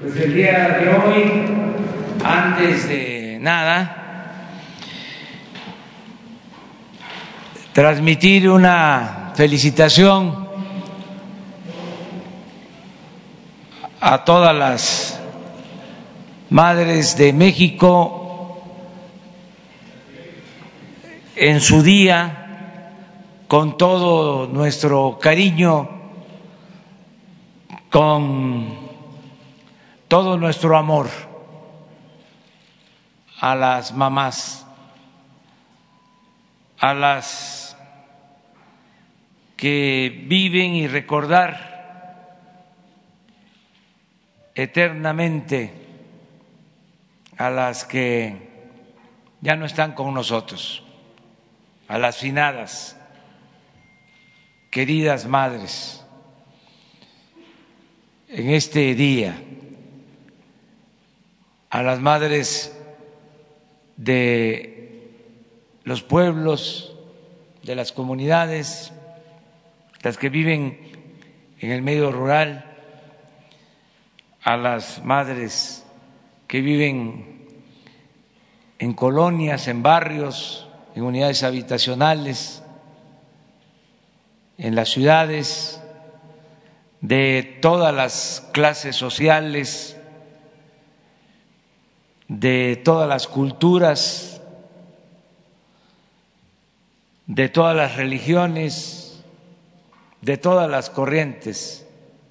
[0.00, 1.42] Pues el día de hoy,
[2.24, 4.32] antes de nada,
[7.74, 10.48] transmitir una felicitación
[14.00, 15.20] a todas las
[16.48, 18.58] madres de México
[21.36, 22.94] en su día,
[23.46, 25.90] con todo nuestro cariño,
[27.90, 28.79] con
[30.10, 31.08] todo nuestro amor
[33.38, 34.66] a las mamás,
[36.80, 37.76] a las
[39.56, 42.34] que viven y recordar
[44.56, 45.72] eternamente
[47.36, 48.66] a las que
[49.40, 50.82] ya no están con nosotros,
[51.86, 52.98] a las finadas,
[54.72, 56.04] queridas madres,
[58.26, 59.40] en este día,
[61.70, 62.76] a las madres
[63.96, 65.08] de
[65.84, 66.96] los pueblos,
[67.62, 68.92] de las comunidades,
[70.02, 70.78] las que viven
[71.60, 72.64] en el medio rural,
[74.42, 75.84] a las madres
[76.48, 77.46] que viven
[78.78, 82.62] en colonias, en barrios, en unidades habitacionales,
[84.58, 85.80] en las ciudades,
[87.00, 89.99] de todas las clases sociales,
[92.30, 94.40] de todas las culturas,
[97.26, 99.20] de todas las religiones,
[100.20, 101.84] de todas las corrientes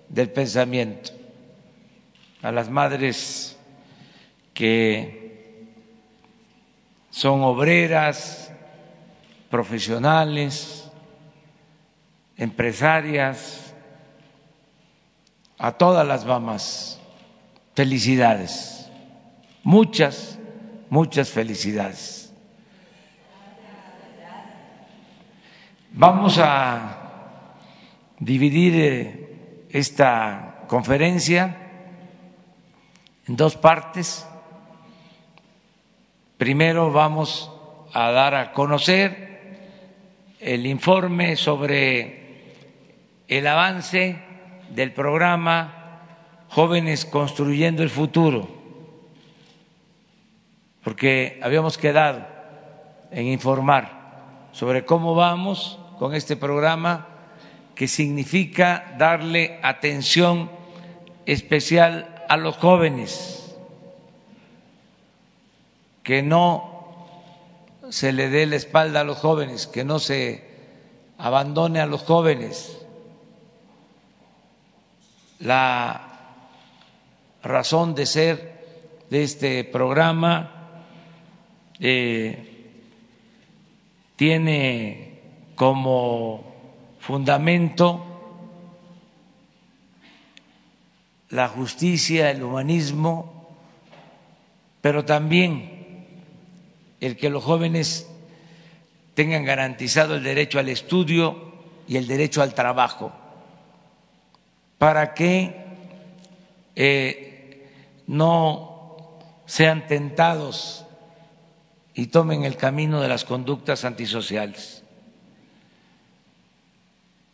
[0.07, 1.11] del pensamiento,
[2.41, 3.57] a las madres
[4.53, 5.67] que
[7.09, 8.53] son obreras,
[9.49, 10.89] profesionales,
[12.37, 13.73] empresarias,
[15.57, 17.01] a todas las mamás,
[17.75, 18.78] felicidades
[19.63, 20.39] muchas,
[20.89, 22.33] muchas felicidades.
[25.91, 26.99] Vamos a
[28.19, 31.57] dividir eh, esta conferencia
[33.27, 34.25] en dos partes.
[36.37, 37.51] Primero vamos
[37.93, 39.27] a dar a conocer
[40.39, 42.53] el informe sobre
[43.27, 44.21] el avance
[44.69, 48.58] del programa Jóvenes Construyendo el Futuro
[50.83, 52.25] porque habíamos quedado
[53.11, 57.07] en informar sobre cómo vamos con este programa
[57.75, 60.49] que significa darle atención
[61.25, 63.55] especial a los jóvenes,
[66.03, 67.07] que no
[67.89, 70.47] se le dé la espalda a los jóvenes, que no se
[71.17, 72.85] abandone a los jóvenes.
[75.39, 76.09] La
[77.41, 80.58] razón de ser de este programa
[81.79, 82.45] eh,
[84.15, 85.19] tiene
[85.55, 86.43] como
[86.99, 88.05] fundamento
[91.29, 93.47] la justicia, el humanismo,
[94.81, 96.05] pero también
[96.99, 98.09] el que los jóvenes
[99.13, 101.53] tengan garantizado el derecho al estudio
[101.87, 103.11] y el derecho al trabajo,
[104.77, 105.55] para que
[106.75, 107.67] eh,
[108.07, 110.85] no sean tentados
[111.99, 114.83] y tomen el camino de las conductas antisociales.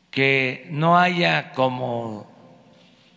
[0.10, 2.26] Que no haya, como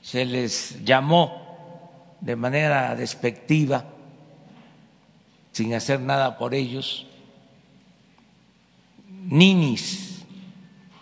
[0.03, 3.87] se les llamó de manera despectiva,
[5.53, 7.07] sin hacer nada por ellos,
[9.09, 10.27] ninis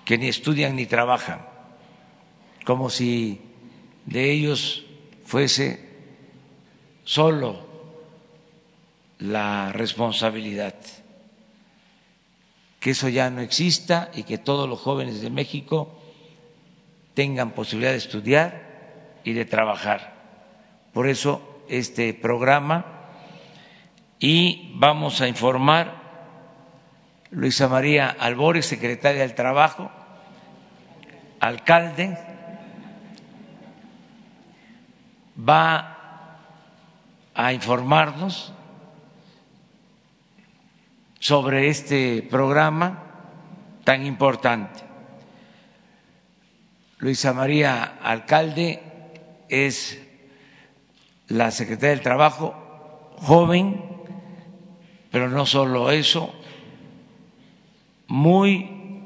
[0.04, 1.44] que ni estudian ni trabajan,
[2.64, 3.40] como si
[4.04, 4.84] de ellos
[5.24, 5.90] fuese
[7.02, 7.66] solo
[9.19, 10.75] la responsabilidad,
[12.81, 15.99] que eso ya no exista y que todos los jóvenes de México
[17.15, 20.15] tengan posibilidad de estudiar y de trabajar.
[20.93, 22.84] Por eso este programa
[24.18, 26.07] y vamos a informar
[27.30, 29.91] Luisa María Albores, secretaria del Trabajo,
[31.41, 32.16] alcalde,
[35.36, 35.97] va
[37.34, 38.53] a informarnos
[41.26, 43.02] sobre este programa
[43.82, 44.84] tan importante.
[46.98, 48.80] Luisa María Alcalde
[49.48, 50.00] es
[51.26, 52.54] la secretaria del Trabajo,
[53.16, 53.82] joven,
[55.10, 56.32] pero no solo eso,
[58.06, 59.02] muy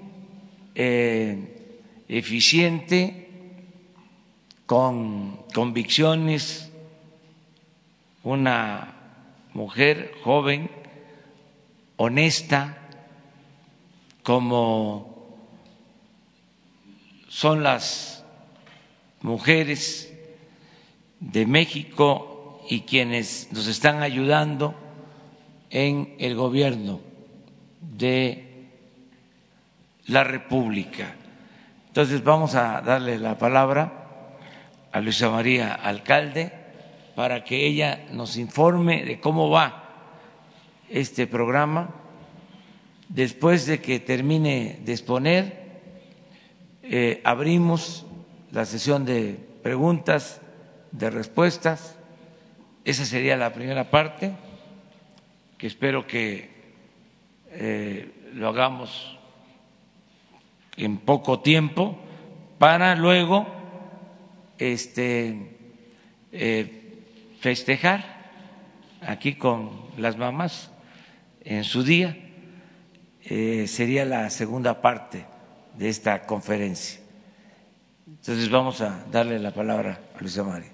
[0.75, 3.31] eh, eficiente,
[4.67, 6.71] con convicciones
[8.23, 8.93] una
[9.55, 10.80] mujer joven,
[12.03, 12.79] honesta,
[14.23, 15.37] como
[17.29, 18.25] son las
[19.21, 20.11] mujeres
[21.21, 24.75] de México y quienes nos están ayudando
[25.69, 27.01] en el gobierno
[27.83, 28.71] de
[30.07, 31.15] la República.
[31.89, 34.39] Entonces vamos a darle la palabra
[34.91, 36.51] a Luisa María Alcalde
[37.15, 39.90] para que ella nos informe de cómo va
[40.91, 41.95] este programa.
[43.09, 45.61] Después de que termine de exponer,
[46.83, 48.05] eh, abrimos
[48.51, 50.41] la sesión de preguntas,
[50.93, 51.97] de respuestas.
[52.85, 54.33] Esa sería la primera parte,
[55.57, 56.51] que espero que
[57.51, 59.19] eh, lo hagamos
[60.77, 61.99] en poco tiempo
[62.59, 63.47] para luego
[64.59, 65.57] este,
[66.33, 67.03] eh,
[67.41, 68.31] festejar
[69.03, 70.71] aquí con las mamás
[71.43, 72.17] en su día.
[73.23, 75.27] Eh, sería la segunda parte
[75.77, 77.01] de esta conferencia.
[78.07, 80.70] Entonces vamos a darle la palabra a Luisa María.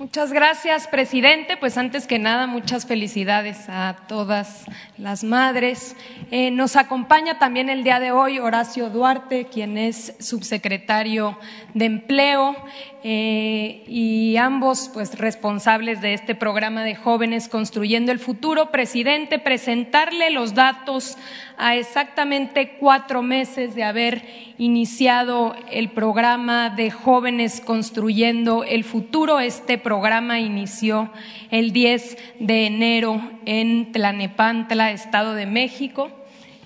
[0.00, 1.58] Muchas gracias, presidente.
[1.58, 4.64] Pues antes que nada, muchas felicidades a todas
[4.96, 5.94] las madres.
[6.30, 11.38] Eh, nos acompaña también el día de hoy Horacio Duarte, quien es subsecretario
[11.74, 12.56] de Empleo.
[13.02, 18.70] Eh, y ambos pues responsables de este programa de jóvenes construyendo el futuro.
[18.70, 21.16] Presidente, presentarle los datos
[21.56, 24.22] a exactamente cuatro meses de haber
[24.58, 29.40] iniciado el programa de jóvenes construyendo el futuro.
[29.40, 29.89] Este programa
[30.38, 31.10] inició
[31.50, 36.10] el 10 de enero en Tlanepantla, Estado de México.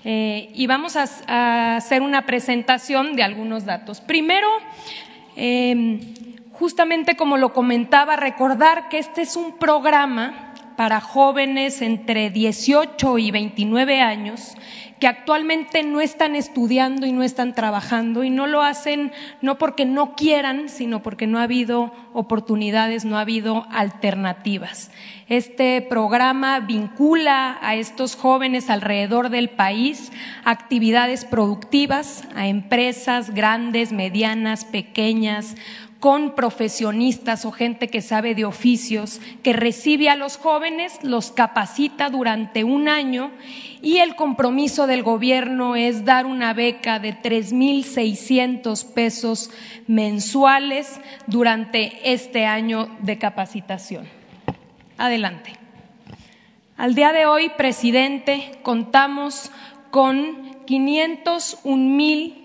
[0.03, 4.01] Eh, y vamos a, hacer una presentación de algunos datos.
[4.01, 4.47] Primero,
[5.35, 5.99] eh,
[6.51, 10.44] justamente como lo comentaba, recordar que este es un programa
[10.75, 14.55] para jóvenes entre 18 y 29 años
[14.99, 19.11] que actualmente no están estudiando y no están trabajando y no lo hacen
[19.41, 24.91] no porque no quieran, sino porque no ha habido oportunidades, no ha habido alternativas.
[25.27, 30.11] Este programa vincula a estos jóvenes alrededor del país
[30.45, 35.55] actividades productivas, a empresas grandes, medianas, pequeñas,
[36.05, 42.11] con profesionistas o gente que sabe de oficios, que recibe a los jóvenes, los capacita
[42.11, 43.31] durante un año
[43.81, 49.49] y el compromiso del gobierno es dar una beca de 3.600 pesos
[49.87, 54.07] mensuales durante este año de capacitación.
[54.99, 55.53] Adelante.
[56.77, 59.51] Al día de hoy, presidente, contamos
[59.89, 62.44] con 501 mil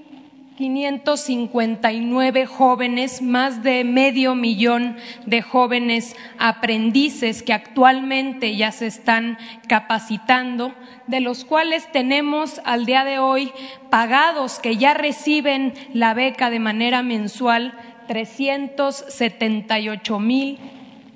[0.60, 10.74] 559 jóvenes, más de medio millón de jóvenes aprendices que actualmente ya se están capacitando,
[11.06, 13.52] de los cuales tenemos al día de hoy
[13.88, 17.72] pagados que ya reciben la beca de manera mensual
[18.08, 20.58] 378 mil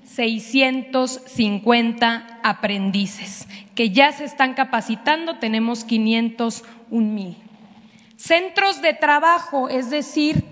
[0.05, 7.44] 650 aprendices que ya se están capacitando, tenemos 501 mil.
[8.25, 10.45] Centros de trabajo, es decir,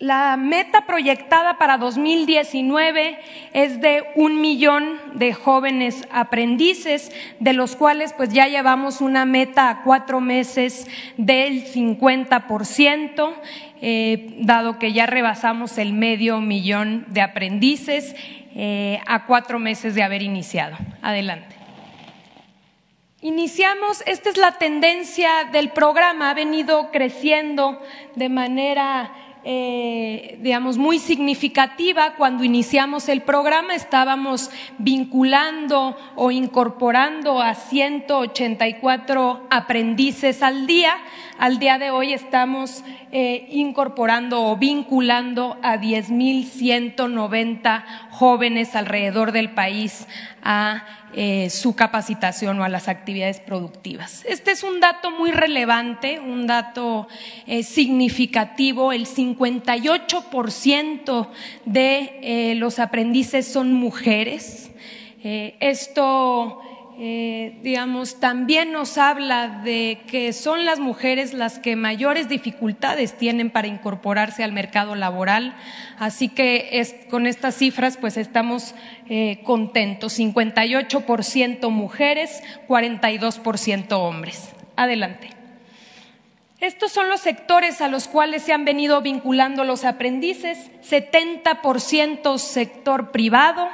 [0.00, 3.18] La meta proyectada para 2019
[3.52, 9.68] es de un millón de jóvenes aprendices, de los cuales pues ya llevamos una meta
[9.70, 10.86] a cuatro meses
[11.16, 13.34] del 50%,
[13.80, 18.14] eh, dado que ya rebasamos el medio millón de aprendices
[18.54, 20.76] eh, a cuatro meses de haber iniciado.
[21.02, 21.56] Adelante.
[23.20, 27.82] Iniciamos, esta es la tendencia del programa, ha venido creciendo
[28.14, 29.10] de manera
[29.44, 32.14] eh, digamos, muy significativa.
[32.16, 40.92] Cuando iniciamos el programa estábamos vinculando o incorporando a 184 aprendices al día.
[41.38, 50.06] Al día de hoy estamos eh, incorporando o vinculando a 10.190 jóvenes alrededor del país
[50.42, 50.84] a
[51.14, 54.26] eh, su capacitación o a las actividades productivas.
[54.26, 57.08] Este es un dato muy relevante, un dato
[57.46, 58.92] eh, significativo.
[58.92, 61.28] El 58%
[61.64, 64.70] de eh, los aprendices son mujeres.
[65.22, 66.60] esto
[67.00, 73.50] eh, digamos, también nos habla de que son las mujeres las que mayores dificultades tienen
[73.50, 75.54] para incorporarse al mercado laboral.
[76.00, 78.74] Así que con estas cifras, pues estamos
[79.08, 80.18] eh, contentos.
[80.18, 84.50] 58% mujeres, 42% hombres.
[84.74, 85.30] Adelante.
[86.58, 90.68] Estos son los sectores a los cuales se han venido vinculando los aprendices.
[90.82, 93.68] 70% sector privado,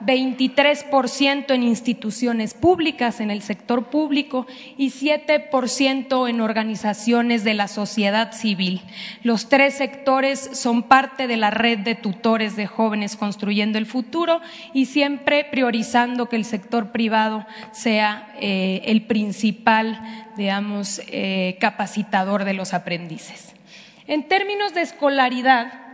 [0.00, 8.32] 23% en instituciones públicas, en el sector público, y 7% en organizaciones de la sociedad
[8.32, 8.82] civil.
[9.22, 14.40] Los tres sectores son parte de la red de tutores de jóvenes construyendo el futuro
[14.72, 20.00] y siempre priorizando que el sector privado sea eh, el principal,
[20.36, 23.54] digamos, eh, capacitador de los aprendices.
[24.06, 25.85] En términos de escolaridad,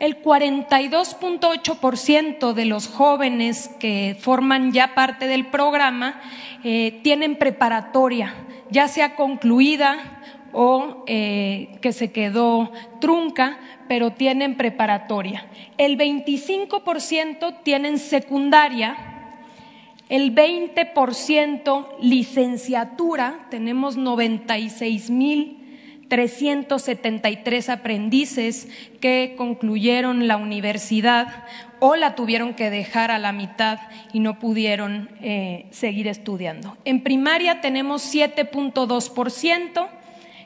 [0.00, 6.20] el 42.8% de los jóvenes que forman ya parte del programa
[6.64, 8.34] eh, tienen preparatoria,
[8.70, 15.46] ya sea concluida o eh, que se quedó trunca, pero tienen preparatoria.
[15.76, 18.96] El 25% tienen secundaria,
[20.08, 25.59] el 20% licenciatura, tenemos 96 mil
[26.10, 28.68] 373 aprendices
[29.00, 31.44] que concluyeron la universidad
[31.78, 33.78] o la tuvieron que dejar a la mitad
[34.12, 36.76] y no pudieron eh, seguir estudiando.
[36.84, 39.88] En primaria tenemos 7.2%,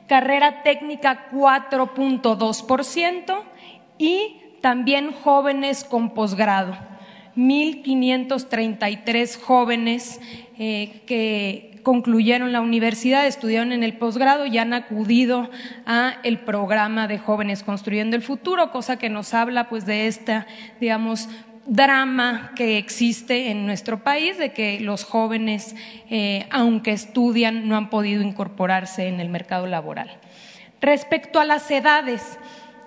[0.07, 3.43] carrera técnica 4.2%
[3.99, 6.77] y también jóvenes con posgrado.
[7.37, 10.21] 1.533 jóvenes
[10.59, 15.49] eh, que concluyeron la universidad, estudiaron en el posgrado y han acudido
[15.87, 20.49] a el programa de jóvenes construyendo el futuro, cosa que nos habla pues de esta,
[20.81, 21.29] digamos,
[21.67, 25.77] drama que existe en nuestro país de que los jóvenes,
[26.11, 30.11] eh, aunque estudian, no han podido incorporarse en el mercado laboral.
[30.81, 32.39] Respecto a las edades,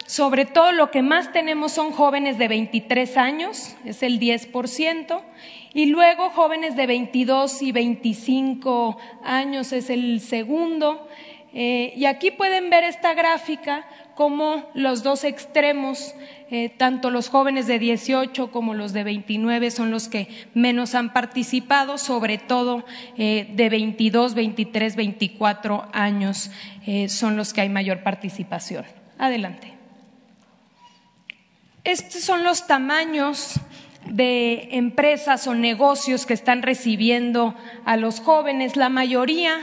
[0.08, 5.22] sobre todo lo que más tenemos son jóvenes de 23 años, es el 10%,
[5.74, 11.08] y luego jóvenes de 22 y 25 años es el segundo.
[11.54, 13.86] Eh, y aquí pueden ver esta gráfica
[14.16, 16.16] como los dos extremos,
[16.50, 21.14] eh, tanto los jóvenes de 18 como los de 29 son los que menos han
[21.14, 22.86] participado, sobre todo
[23.18, 26.50] eh, de 22, 23, 24 años
[27.10, 28.86] son los que hay mayor participación.
[29.18, 29.77] Adelante.
[31.88, 33.62] Estos son los tamaños
[34.10, 38.76] de empresas o negocios que están recibiendo a los jóvenes.
[38.76, 39.54] La mayoría,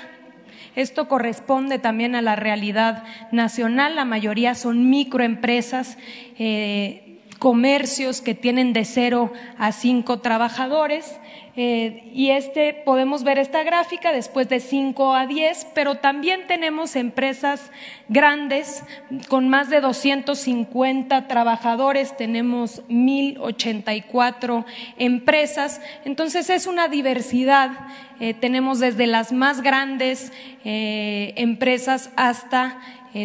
[0.74, 5.98] esto corresponde también a la realidad nacional, la mayoría son microempresas.
[6.38, 11.18] Eh, comercios que tienen de cero a cinco trabajadores
[11.56, 16.96] eh, y este podemos ver esta gráfica después de 5 a 10, pero también tenemos
[16.96, 17.70] empresas
[18.08, 18.82] grandes
[19.28, 24.66] con más de 250 trabajadores, tenemos 1084
[24.98, 27.70] empresas, entonces es una diversidad,
[28.18, 30.32] eh, tenemos desde las más grandes
[30.64, 32.80] eh, empresas hasta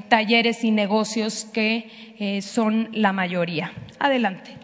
[0.07, 3.71] talleres y negocios que son la mayoría.
[3.97, 4.58] Adelante.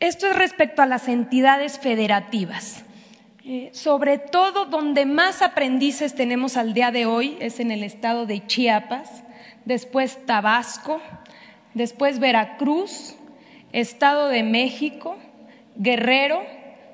[0.00, 2.84] Esto es respecto a las entidades federativas.
[3.44, 8.26] Eh, sobre todo donde más aprendices tenemos al día de hoy es en el estado
[8.26, 9.24] de Chiapas,
[9.64, 11.00] después Tabasco,
[11.74, 13.16] después Veracruz,
[13.72, 15.16] Estado de México,
[15.76, 16.42] Guerrero,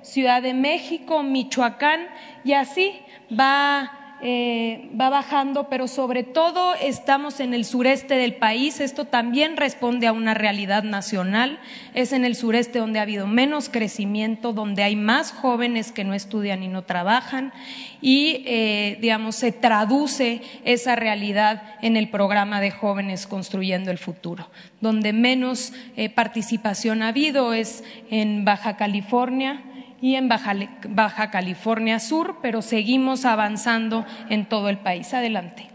[0.02, 2.06] Ciudad de México, Michoacán
[2.44, 3.00] y así
[3.38, 8.80] va eh, va bajando, pero sobre todo estamos en el sureste del país.
[8.80, 11.60] Esto también responde a una realidad nacional.
[11.92, 16.14] Es en el sureste donde ha habido menos crecimiento, donde hay más jóvenes que no
[16.14, 17.52] estudian y no trabajan
[18.00, 24.48] y, eh, digamos, se traduce esa realidad en el programa de jóvenes construyendo el futuro.
[24.80, 29.62] Donde menos eh, participación ha habido es en Baja California
[30.00, 35.14] y en Baja, California Sur, pero seguimos avanzando en todo el país.
[35.14, 35.68] Adelante.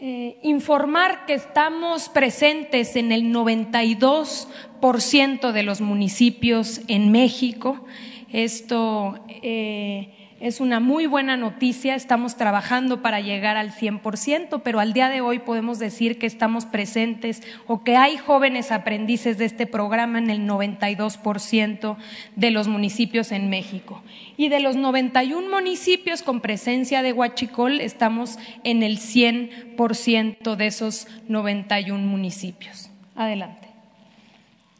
[0.00, 7.84] Eh, informar que estamos presentes en el 92% de los municipios en México.
[8.32, 14.92] Esto eh, es una muy buena noticia, estamos trabajando para llegar al 100%, pero al
[14.92, 19.66] día de hoy podemos decir que estamos presentes o que hay jóvenes aprendices de este
[19.66, 21.96] programa en el 92%
[22.36, 24.02] de los municipios en México.
[24.36, 31.08] Y de los 91 municipios con presencia de Huachicol, estamos en el 100% de esos
[31.28, 32.90] 91 municipios.
[33.16, 33.67] Adelante.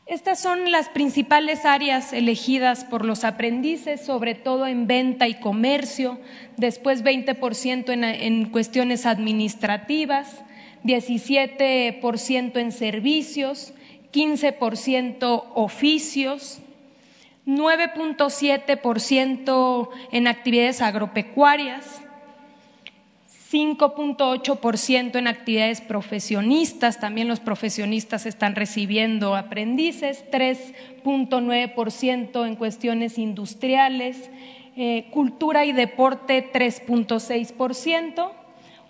[0.09, 6.19] Estas son las principales áreas elegidas por los aprendices, sobre todo en venta y comercio,
[6.57, 10.43] después 20% en, en cuestiones administrativas,
[10.83, 13.75] 17% en servicios,
[14.11, 16.61] 15% oficios,
[17.47, 22.00] 9.7% en actividades agropecuarias,
[23.50, 34.28] 5.8% en actividades profesionistas, también los profesionistas están recibiendo aprendices, 3.9% en cuestiones industriales,
[34.76, 38.33] eh, cultura y deporte 3.6%,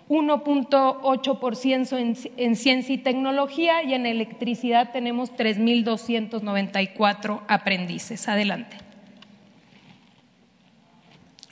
[0.09, 8.27] 1.8% en, en ciencia y tecnología y en electricidad tenemos 3.294 aprendices.
[8.27, 8.88] Adelante.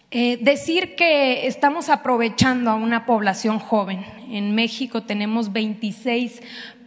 [0.10, 4.06] Eh, decir que estamos aprovechando a una población joven.
[4.30, 6.42] En México tenemos 26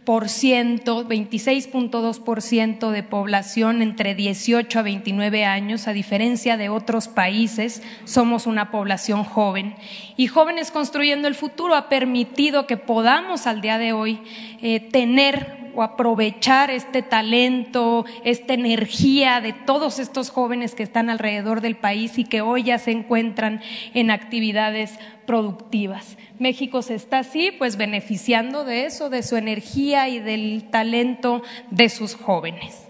[0.05, 8.71] 26.2% de población entre 18 a 29 años, a diferencia de otros países, somos una
[8.71, 9.75] población joven.
[10.17, 14.19] Y Jóvenes Construyendo el Futuro ha permitido que podamos al día de hoy
[14.61, 21.61] eh, tener o aprovechar este talento, esta energía de todos estos jóvenes que están alrededor
[21.61, 23.61] del país y que hoy ya se encuentran
[23.93, 26.17] en actividades productivas.
[26.41, 31.87] México se está así, pues beneficiando de eso, de su energía y del talento de
[31.87, 32.87] sus jóvenes.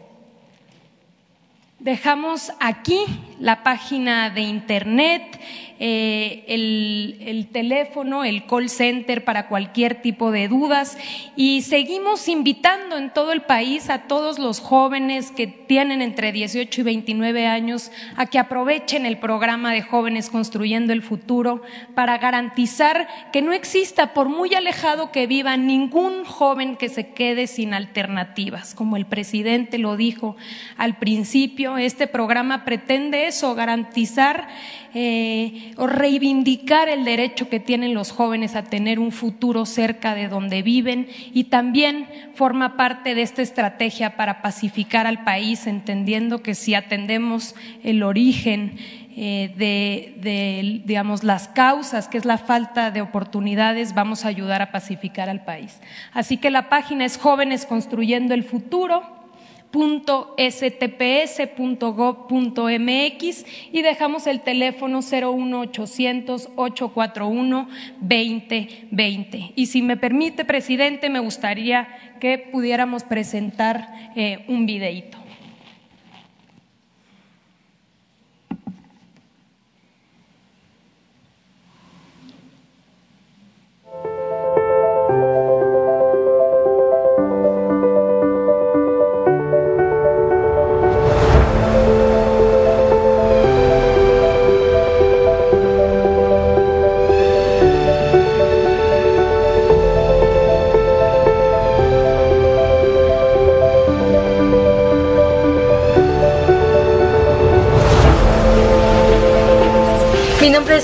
[1.77, 2.99] Dejamos aquí
[3.39, 5.37] la página de internet,
[5.83, 10.95] eh, el, teléfono, el call center para cualquier tipo de dudas
[11.35, 16.81] y seguimos invitando en todo el país a todos los jóvenes que tienen entre 18
[16.81, 21.63] y 29 años a que aprovechen el programa de jóvenes construyendo el futuro
[21.95, 27.47] para garantizar que no exista, por muy alejado que viva, ningún joven que se quede
[27.47, 28.75] sin alternativas.
[28.75, 30.35] Como el presidente lo dijo
[30.77, 34.47] al principio, este programa pretende eso, garantizar
[34.93, 40.27] eh, o reivindicar el derecho que tienen los jóvenes a tener un futuro cerca de
[40.27, 46.55] donde viven y también forma parte de esta estrategia para pacificar al país, entendiendo que
[46.55, 48.77] si atendemos el origen
[49.15, 54.61] eh, de, de, digamos, las causas, que es la falta de oportunidades, vamos a ayudar
[54.61, 55.79] a pacificar al país.
[56.13, 59.20] Así que la página es Jóvenes Construyendo el Futuro
[59.71, 61.35] stps.gov.mx
[63.71, 67.69] y dejamos el teléfono 01800 841
[68.01, 69.51] 2020.
[69.55, 71.87] Y si me permite, presidente, me gustaría
[72.19, 75.20] que pudiéramos presentar eh, un videíto.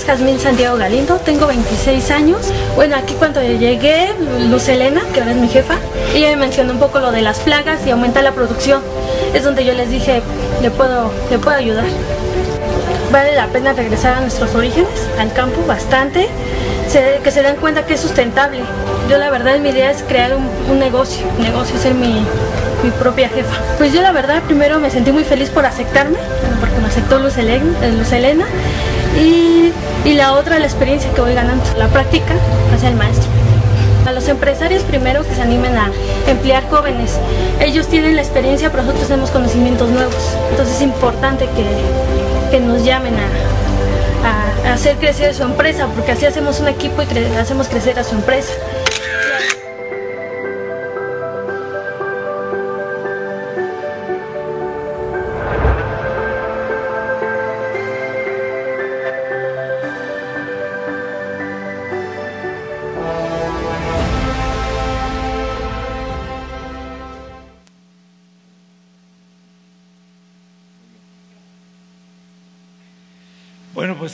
[0.04, 2.52] Jazmín Santiago Galindo, tengo 26 años.
[2.76, 4.08] Bueno, aquí cuando llegué,
[4.50, 5.74] Luz Elena, que ahora es mi jefa,
[6.14, 8.82] ella me mencionó un poco lo de las plagas y aumenta la producción.
[9.34, 10.22] Es donde yo les dije,
[10.62, 11.84] le puedo, le puedo ayudar.
[13.12, 16.28] Vale la pena regresar a nuestros orígenes, al campo, bastante,
[17.22, 18.60] que se den cuenta que es sustentable.
[19.10, 22.24] Yo la verdad mi idea es crear un, negocio, un negocio, ser mi,
[22.82, 23.56] mi propia jefa.
[23.76, 26.18] Pues yo la verdad primero me sentí muy feliz por aceptarme,
[26.60, 27.64] porque me aceptó Luz Elena,
[27.98, 28.46] Luz Elena
[29.18, 29.72] y,
[30.04, 32.34] la otra la experiencia que voy ganando, la práctica
[32.74, 33.28] hacia el maestro.
[34.06, 35.90] A los empresarios primero que se animen a
[36.26, 37.18] emplear jóvenes.
[37.60, 40.36] Ellos tienen la experiencia, pero nosotros tenemos conocimientos nuevos.
[40.50, 41.48] Entonces es importante
[42.50, 47.36] que, nos llamen a, a, hacer crecer su empresa, porque así hacemos un equipo y
[47.36, 48.52] hacemos crecer a su empresa.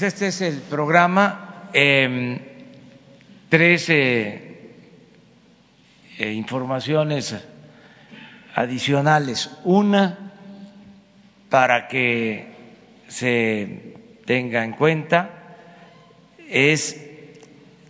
[0.04, 1.68] Este es el programa.
[1.72, 2.38] Em,
[3.48, 4.70] tres eh,
[6.18, 7.34] informaciones
[8.54, 9.50] adicionales.
[9.64, 10.32] Una,
[11.48, 12.46] para que
[13.08, 15.30] se tenga en cuenta,
[16.48, 17.00] es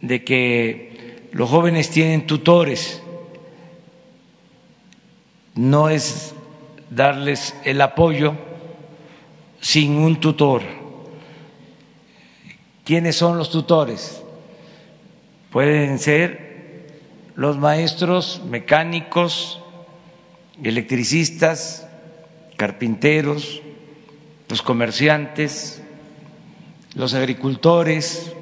[0.01, 3.03] de que los jóvenes tienen tutores.
[5.55, 6.35] No es
[6.91, 8.35] darles el apoyo
[9.61, 10.84] sin un tutor.
[12.85, 14.23] ¿Quiénes son los tutores?
[15.51, 16.45] Pueden ser
[17.35, 19.63] los maestros mecánicos,
[20.63, 21.89] electricistas,
[22.57, 23.63] carpinteros,
[24.49, 25.83] los comerciantes,
[26.95, 28.33] los agricultores,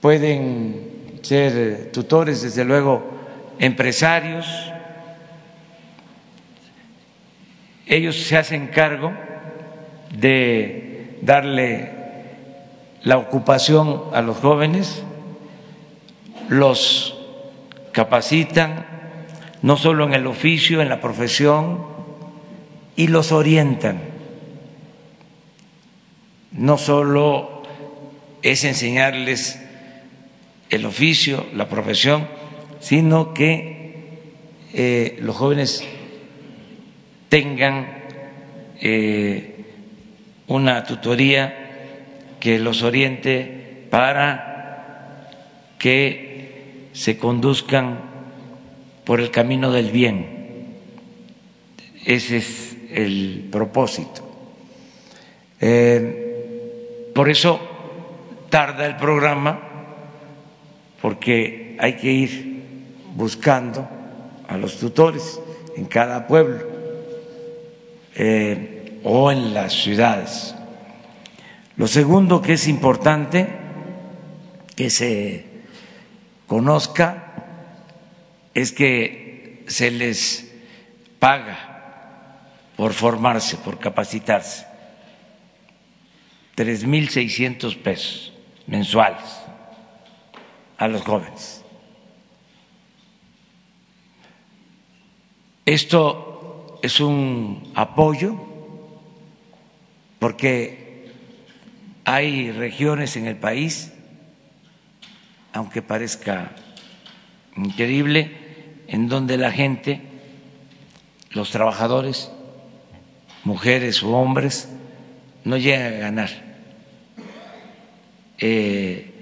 [0.00, 3.02] pueden ser tutores, desde luego,
[3.58, 4.46] empresarios.
[7.86, 9.12] Ellos se hacen cargo
[10.16, 11.99] de darle
[13.02, 15.02] la ocupación a los jóvenes,
[16.48, 17.16] los
[17.92, 18.86] capacitan
[19.62, 21.84] no solo en el oficio, en la profesión,
[22.96, 24.00] y los orientan.
[26.52, 27.62] No solo
[28.42, 29.60] es enseñarles
[30.70, 32.26] el oficio, la profesión,
[32.80, 34.18] sino que
[34.72, 35.84] eh, los jóvenes
[37.28, 37.86] tengan
[38.80, 39.64] eh,
[40.46, 41.59] una tutoría
[42.40, 45.28] que los oriente para
[45.78, 48.00] que se conduzcan
[49.04, 50.40] por el camino del bien.
[52.04, 54.22] Ese es el propósito.
[55.60, 57.60] Eh, por eso
[58.48, 59.60] tarda el programa,
[61.00, 62.62] porque hay que ir
[63.14, 63.88] buscando
[64.48, 65.40] a los tutores
[65.76, 66.58] en cada pueblo
[68.14, 70.54] eh, o en las ciudades.
[71.80, 73.48] Lo segundo que es importante
[74.76, 75.46] que se
[76.46, 77.32] conozca
[78.52, 80.52] es que se les
[81.18, 82.36] paga
[82.76, 84.66] por formarse, por capacitarse.
[86.54, 88.34] Tres mil seiscientos pesos
[88.66, 89.40] mensuales
[90.76, 91.64] a los jóvenes.
[95.64, 98.36] Esto es un apoyo
[100.18, 100.79] porque
[102.12, 103.92] hay regiones en el país,
[105.52, 106.50] aunque parezca
[107.56, 108.32] increíble,
[108.88, 110.00] en donde la gente,
[111.30, 112.32] los trabajadores,
[113.44, 114.68] mujeres o hombres,
[115.44, 116.30] no llegan a ganar
[118.38, 119.12] eh,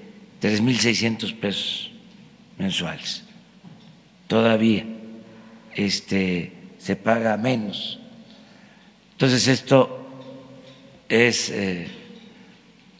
[0.41, 1.91] tres mil seiscientos pesos
[2.57, 3.23] mensuales.
[4.29, 4.87] Todavía
[5.75, 8.01] este, se paga menos.
[9.13, 10.07] Entonces esto
[11.11, 11.98] es eh,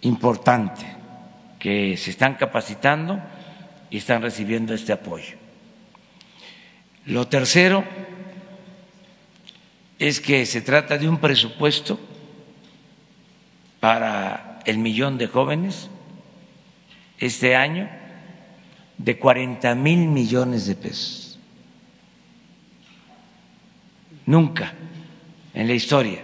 [0.03, 0.87] importante,
[1.59, 3.21] que se están capacitando
[3.91, 5.37] y están recibiendo este apoyo.
[7.07, 7.85] Lo tercero
[9.99, 11.99] es que se trata de un presupuesto
[13.81, 15.89] para el millón de jóvenes
[17.19, 17.89] este año
[18.99, 21.39] de 40 mil millones de pesos.
[24.27, 24.75] Nunca
[25.55, 26.21] en la historia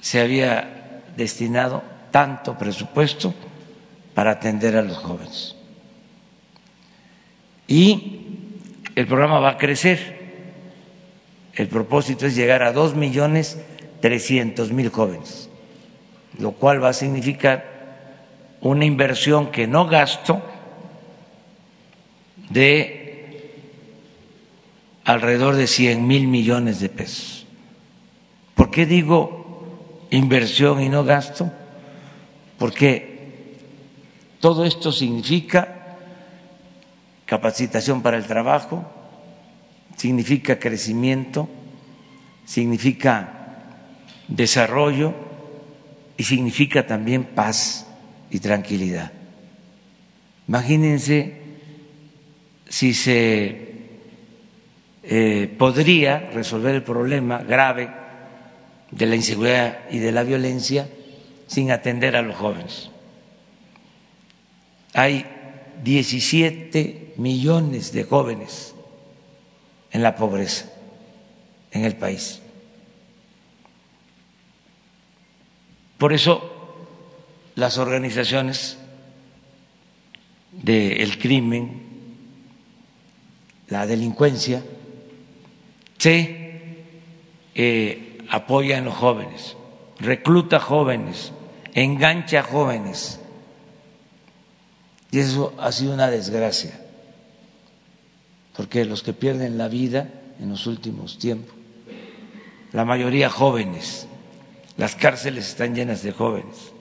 [0.00, 3.34] se había destinado tanto presupuesto
[4.14, 5.56] para atender a los jóvenes.
[7.66, 8.20] Y
[8.94, 10.20] el programa va a crecer.
[11.54, 13.58] El propósito es llegar a dos millones
[14.00, 15.48] trescientos mil jóvenes,
[16.38, 17.72] lo cual va a significar
[18.60, 20.42] una inversión que no gasto
[22.50, 23.02] de
[25.04, 27.46] alrededor de cien mil millones de pesos.
[28.54, 31.50] ¿Por qué digo inversión y no gasto?
[32.62, 33.08] Porque
[34.38, 35.96] todo esto significa
[37.26, 38.86] capacitación para el trabajo,
[39.96, 41.48] significa crecimiento,
[42.44, 43.56] significa
[44.28, 45.12] desarrollo
[46.16, 47.84] y significa también paz
[48.30, 49.10] y tranquilidad.
[50.46, 51.42] Imagínense
[52.68, 53.72] si se
[55.02, 57.90] eh, podría resolver el problema grave
[58.92, 60.86] de la inseguridad y de la violencia
[61.46, 62.90] sin atender a los jóvenes.
[64.94, 65.26] Hay
[65.82, 68.74] 17 millones de jóvenes
[69.90, 70.72] en la pobreza
[71.72, 72.40] en el país.
[75.98, 76.48] Por eso
[77.54, 78.78] las organizaciones
[80.52, 81.82] del crimen,
[83.68, 84.62] la delincuencia,
[85.98, 86.76] se
[87.54, 89.56] eh, apoya en los jóvenes,
[90.02, 91.32] recluta jóvenes,
[91.74, 93.20] engancha jóvenes.
[95.10, 96.78] Y eso ha sido una desgracia
[98.56, 100.10] porque los que pierden la vida
[100.40, 101.54] en los últimos tiempos,
[102.72, 104.06] la mayoría jóvenes,
[104.76, 106.72] las cárceles están llenas de jóvenes.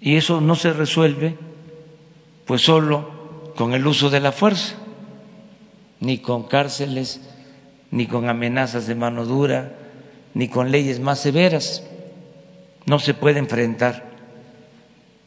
[0.00, 1.36] Y eso no se resuelve
[2.46, 4.74] pues solo con el uso de la fuerza,
[6.00, 7.20] ni con cárceles,
[7.90, 9.83] ni con amenazas de mano dura,
[10.34, 11.82] ni con leyes más severas.
[12.86, 14.04] No se puede enfrentar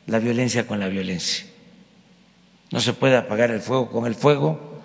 [0.06, 1.46] la violencia con la violencia.
[2.72, 4.82] No se puede apagar el fuego con el fuego,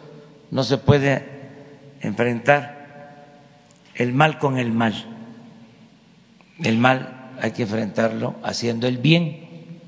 [0.51, 1.25] no se puede
[2.01, 3.27] enfrentar
[3.95, 4.95] el mal con el mal.
[6.63, 9.81] El mal hay que enfrentarlo haciendo el bien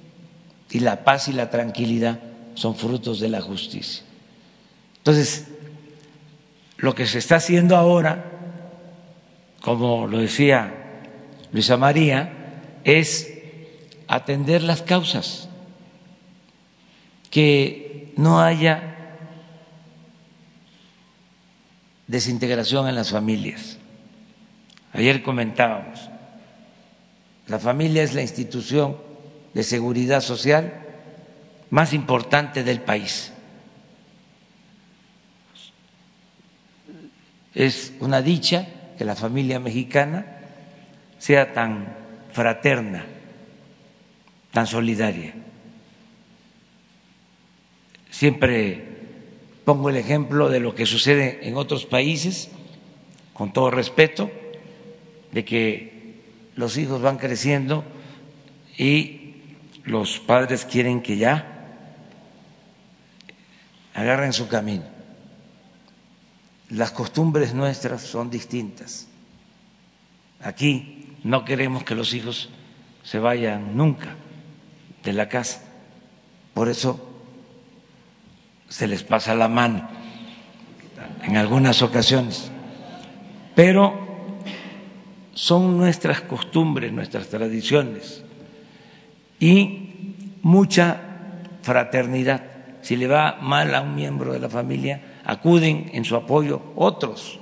[0.71, 2.19] y la paz y la tranquilidad
[2.55, 4.03] son frutos de la justicia.
[4.99, 5.47] Entonces,
[6.79, 8.34] lo que se está haciendo ahora,
[9.65, 10.75] como lo decía
[11.51, 13.33] Luisa María, es
[14.07, 15.49] atender las causas,
[17.31, 19.23] que no haya
[22.07, 23.79] desintegración en las familias.
[24.93, 26.11] Ayer comentábamos,
[27.47, 28.99] la familia es la institución
[29.55, 30.75] de seguridad social
[31.71, 33.33] más importante del país.
[37.55, 40.27] Es una dicha que la familia mexicana
[41.19, 41.97] sea tan
[42.33, 43.05] fraterna,
[44.53, 45.35] tan solidaria.
[48.11, 48.85] Siempre
[49.65, 52.51] pongo el ejemplo de lo que sucede en otros países,
[53.33, 54.31] con todo respeto,
[55.33, 56.21] de que
[56.55, 57.85] los hijos van creciendo
[58.79, 59.35] y
[59.85, 61.55] los padres quieren que ya
[63.95, 64.94] agarren su camino.
[66.75, 69.07] Las costumbres nuestras son distintas.
[70.43, 72.51] Aquí no queremos que los hijos
[73.05, 74.17] se vayan nunca
[75.05, 75.63] de la casa.
[76.53, 77.09] Por eso
[78.69, 79.89] se les pasa la mano
[81.23, 82.51] en algunas ocasiones.
[83.55, 83.95] Pero
[85.33, 88.25] son nuestras costumbres, nuestras tradiciones
[89.39, 91.01] y mucha
[91.63, 92.43] fraternidad.
[92.83, 97.39] Si le va mal a un miembro de la familia, acuden en su apoyo otros.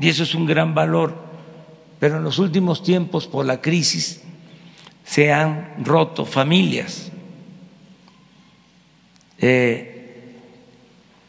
[0.00, 1.14] Y eso es un gran valor.
[2.00, 4.22] Pero en los últimos tiempos, por la crisis,
[5.04, 7.10] se han roto familias.
[9.38, 10.34] Eh,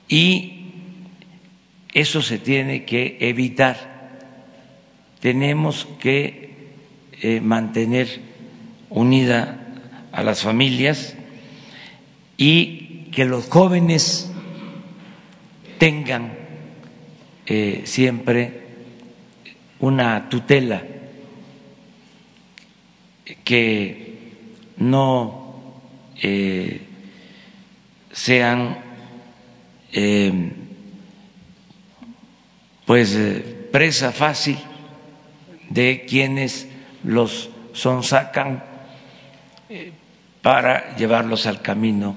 [0.08, 0.56] y
[1.94, 3.96] eso se tiene que evitar.
[5.20, 6.74] Tenemos que
[7.22, 8.22] eh, mantener
[8.90, 9.66] unida
[10.12, 11.16] a las familias
[12.38, 14.32] y que los jóvenes
[15.78, 16.32] tengan
[17.46, 18.62] eh, siempre
[19.80, 20.82] una tutela
[23.44, 24.34] que
[24.78, 25.74] no
[26.22, 26.82] eh,
[28.12, 28.78] sean
[29.92, 30.52] eh,
[32.86, 33.18] pues
[33.72, 34.58] presa fácil
[35.70, 36.68] de quienes
[37.04, 38.64] los sonsacan
[40.42, 42.16] para llevarlos al camino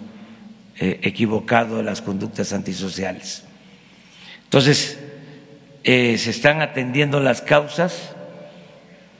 [0.78, 3.47] equivocado de las conductas antisociales.
[4.48, 4.98] Entonces,
[5.84, 8.14] eh, se están atendiendo las causas,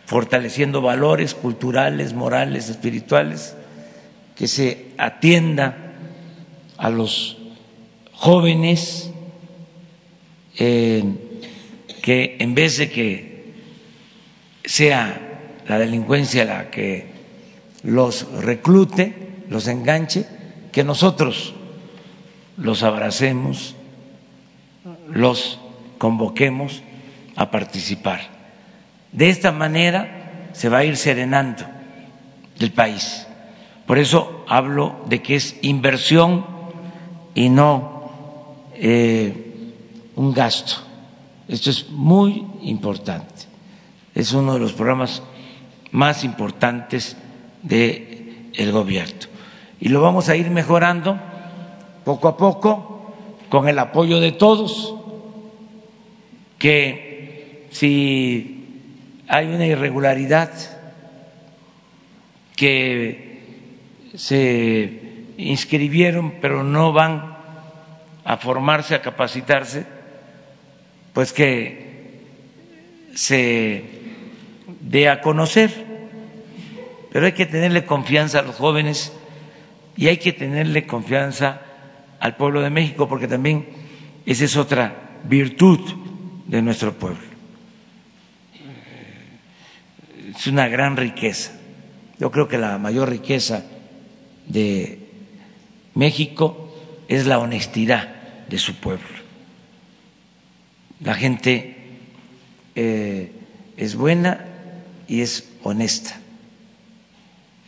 [0.07, 3.55] fortaleciendo valores culturales, morales, espirituales,
[4.35, 5.93] que se atienda
[6.79, 7.37] a los
[8.13, 9.11] jóvenes,
[10.57, 11.05] eh,
[12.01, 13.53] que en vez de que
[14.65, 17.07] sea la delincuencia la que
[17.83, 19.15] los reclute,
[19.51, 20.25] los enganche,
[20.73, 21.53] que nosotros
[22.57, 23.75] los abracemos,
[25.11, 25.59] los
[25.99, 26.83] convoquemos
[27.37, 28.21] a participar.
[29.13, 31.65] De esta manera se va a ir serenando
[32.59, 33.27] el país.
[33.87, 36.45] Por eso hablo de que es inversión
[37.35, 38.11] y no
[38.75, 39.73] eh,
[40.17, 40.75] un gasto.
[41.47, 43.47] Esto es muy importante.
[44.15, 45.23] Es uno de los programas
[45.93, 47.17] más importantes
[47.63, 49.29] del el gobierno.
[49.81, 51.19] Y lo vamos a ir mejorando
[52.05, 53.15] poco a poco
[53.49, 54.98] con el apoyo de todos
[56.59, 58.65] que si
[59.29, 60.51] hay una irregularidad
[62.57, 63.39] que
[64.15, 67.37] se inscribieron pero no van
[68.25, 69.87] a formarse, a capacitarse,
[71.15, 72.21] pues que
[73.15, 73.85] se
[74.81, 75.87] dé a conocer.
[77.11, 79.13] Pero hay que tenerle confianza a los jóvenes
[79.97, 81.63] y hay que tenerle confianza
[82.21, 83.67] al pueblo de México, porque también
[84.27, 85.81] esa es otra virtud
[86.49, 87.23] de nuestro pueblo.
[90.37, 91.53] Es una gran riqueza.
[92.19, 93.65] Yo creo que la mayor riqueza
[94.47, 94.99] de
[95.95, 96.75] México
[97.07, 98.09] es la honestidad
[98.49, 99.07] de su pueblo.
[101.01, 101.77] La gente
[102.75, 103.33] eh,
[103.77, 104.47] es buena
[105.07, 106.19] y es honesta.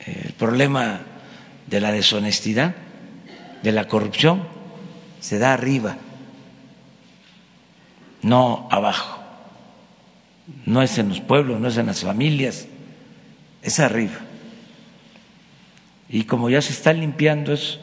[0.05, 1.03] El problema
[1.67, 2.75] de la deshonestidad,
[3.63, 4.43] de la corrupción,
[5.21, 5.99] se da arriba
[8.23, 9.21] no abajo,
[10.67, 12.67] no es en los pueblos, no es en las familias,
[13.63, 14.19] es arriba.
[16.09, 17.79] Y como ya se está limpiando eso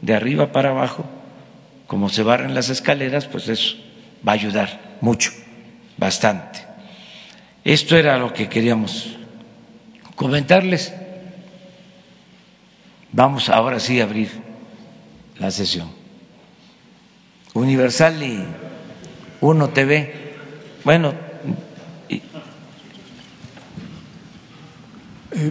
[0.00, 1.04] de arriba para abajo,
[1.86, 3.76] como se barren las escaleras, pues eso
[4.26, 5.30] va a ayudar mucho,
[5.96, 6.60] bastante.
[7.64, 9.16] Esto era lo que queríamos
[10.16, 10.92] comentarles.
[13.12, 14.30] Vamos ahora sí a abrir
[15.38, 15.90] la sesión.
[17.54, 18.44] Universal y
[19.42, 20.34] Uno TV.
[20.84, 21.12] Bueno.
[22.08, 22.22] Eh,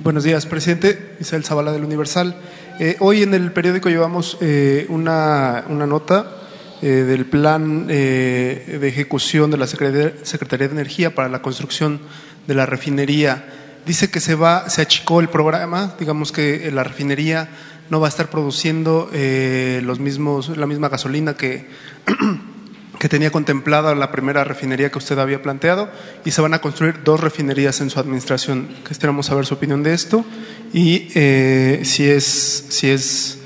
[0.03, 1.17] buenos días, presidente.
[1.19, 2.35] Isabel Zavala del Universal.
[2.79, 6.37] Eh, hoy en el periódico llevamos eh, una, una, nota
[6.81, 12.01] del plan de ejecución de la Secretaría de Energía para la construcción
[12.47, 13.45] de la refinería
[13.85, 17.49] dice que se va, se achicó el programa, digamos que la refinería
[17.89, 21.67] no va a estar produciendo eh, los mismos, la misma gasolina que,
[23.01, 25.89] que tenía contemplada la primera refinería que usted había planteado
[26.23, 28.67] y se van a construir dos refinerías en su administración.
[28.87, 30.23] Quisiéramos saber su opinión de esto
[30.71, 33.39] y eh, si, es, si es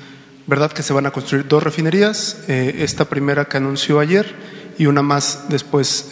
[0.45, 4.35] verdad que se van a construir dos refinerías, eh, esta primera que anunció ayer
[4.77, 6.11] y una más después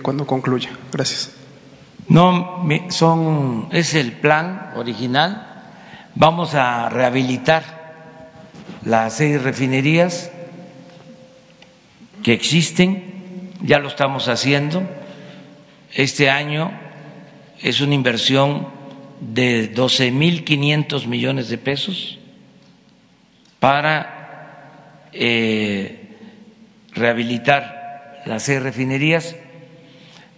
[0.00, 0.70] cuando concluya.
[0.90, 1.32] Gracias.
[2.08, 5.64] No, son, es el plan original.
[6.14, 7.62] Vamos a rehabilitar
[8.86, 10.30] las seis refinerías
[12.22, 14.82] que existen, ya lo estamos haciendo.
[15.92, 16.70] Este año
[17.60, 18.68] es una inversión
[19.20, 22.18] de 12.500 millones de pesos
[23.58, 26.16] para eh,
[26.92, 29.36] rehabilitar las seis refinerías.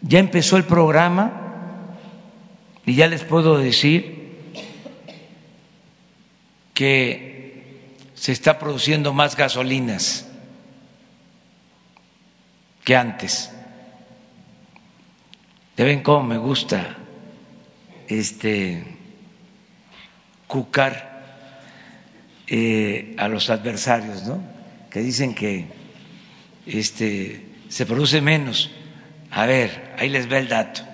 [0.01, 1.97] Ya empezó el programa
[2.85, 4.21] y ya les puedo decir
[6.75, 10.32] que se está produciendo más gasolinas
[12.85, 13.51] que antes.
[15.77, 16.97] ¿Ya ven cómo me gusta
[18.09, 18.85] este
[20.47, 21.12] cucar
[22.47, 24.42] eh, a los adversarios, ¿no?
[24.90, 25.66] Que dicen que
[26.66, 28.71] este se produce menos.
[29.31, 30.92] A ver, ahí les va el dato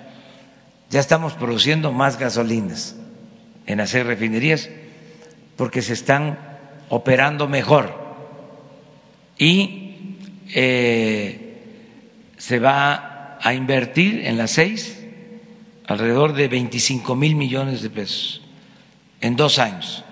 [0.89, 2.95] ya estamos produciendo más gasolinas
[3.67, 4.69] en hacer refinerías
[5.55, 6.39] porque se están
[6.89, 7.95] operando mejor
[9.37, 10.17] y
[10.53, 11.48] eh,
[12.39, 14.99] se va a invertir en las seis
[15.85, 18.41] alrededor de 25 mil millones de pesos
[19.21, 20.03] en dos años.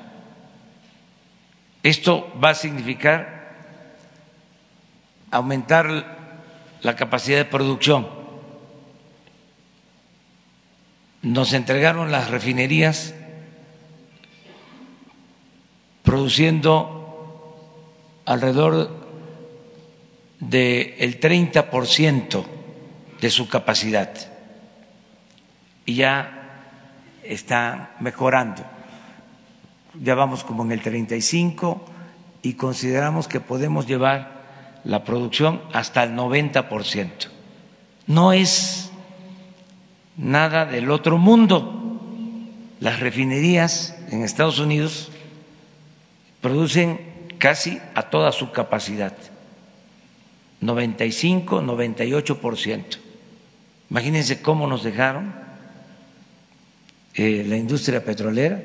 [1.82, 3.56] Esto va a significar
[5.32, 8.18] aumentar la capacidad de producción
[11.22, 13.14] nos entregaron las refinerías
[16.04, 16.94] produciendo
[18.26, 18.97] alrededor
[20.40, 22.46] del 30%
[23.20, 24.12] de su capacidad
[25.86, 26.38] y ya
[27.24, 28.64] está mejorando.
[30.02, 31.84] Ya vamos como en el 35
[32.44, 34.38] y consideramos que podemos llevar
[34.84, 37.10] la producción hasta el 90%.
[38.06, 38.92] No es
[40.18, 41.74] nada del otro mundo.
[42.80, 45.10] Las refinerías en Estados Unidos
[46.42, 47.00] producen
[47.40, 49.16] casi a toda su capacidad,
[50.62, 52.84] 95, 98%.
[53.90, 55.34] Imagínense cómo nos dejaron
[57.14, 58.62] eh, la industria petrolera,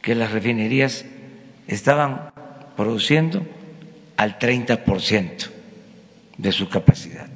[0.00, 1.04] que las refinerías
[1.66, 2.30] estaban
[2.76, 3.44] produciendo
[4.16, 5.50] al 30%
[6.38, 7.28] de su capacidad.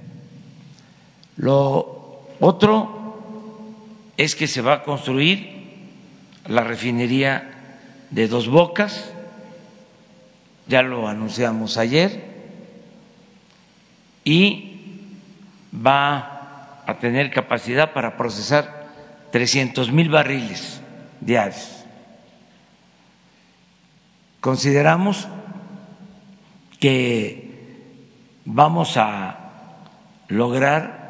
[1.36, 3.02] Lo otro
[4.16, 5.50] es que se va a construir
[6.46, 7.50] la refinería
[8.10, 9.12] de Dos Bocas,
[10.68, 12.31] ya lo anunciamos ayer,
[14.24, 14.80] y
[15.74, 18.88] va a tener capacidad para procesar
[19.30, 20.80] 300 mil barriles
[21.20, 21.84] diarios.
[24.40, 25.28] Consideramos
[26.80, 27.52] que
[28.44, 29.38] vamos a
[30.28, 31.02] lograr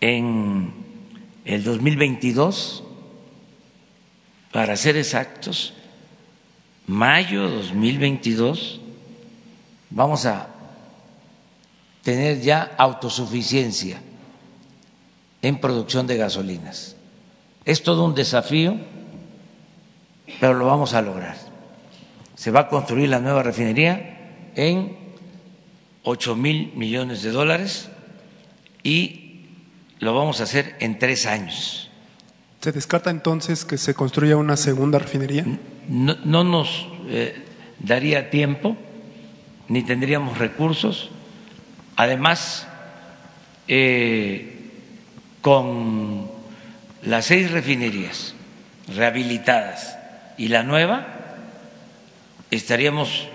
[0.00, 0.72] en
[1.44, 2.84] el 2022,
[4.52, 5.74] para ser exactos,
[6.86, 8.80] mayo 2022,
[9.90, 10.51] vamos a
[12.02, 14.00] tener ya autosuficiencia
[15.40, 16.96] en producción de gasolinas.
[17.64, 18.76] Es todo un desafío,
[20.40, 21.36] pero lo vamos a lograr.
[22.34, 24.96] Se va a construir la nueva refinería en
[26.02, 27.88] ocho mil millones de dólares
[28.82, 29.46] y
[30.00, 31.88] lo vamos a hacer en tres años.
[32.60, 35.44] ¿Se descarta entonces que se construya una segunda refinería?
[35.88, 37.34] No, nos eh,
[37.80, 38.76] daría tiempo
[39.68, 41.10] ni tendríamos recursos.
[41.96, 42.66] Además,
[43.68, 44.70] eh,
[45.40, 46.30] con
[47.02, 48.34] las seis refinerías
[48.88, 49.98] rehabilitadas
[50.38, 51.06] y la nueva,
[52.50, 53.28] estaríamos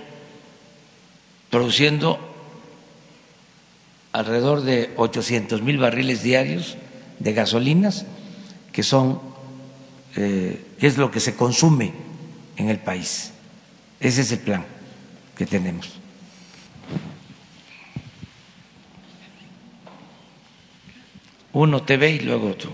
[1.49, 2.19] produciendo
[4.11, 6.77] alrededor de 800 mil barriles diarios
[7.19, 8.05] de gasolinas,
[8.71, 9.21] que son,
[10.15, 11.93] eh, que es lo que se consume
[12.57, 13.31] en el país.
[13.99, 14.65] Ese es el plan
[15.35, 15.99] que tenemos.
[21.53, 22.69] Uno te ve y luego tú.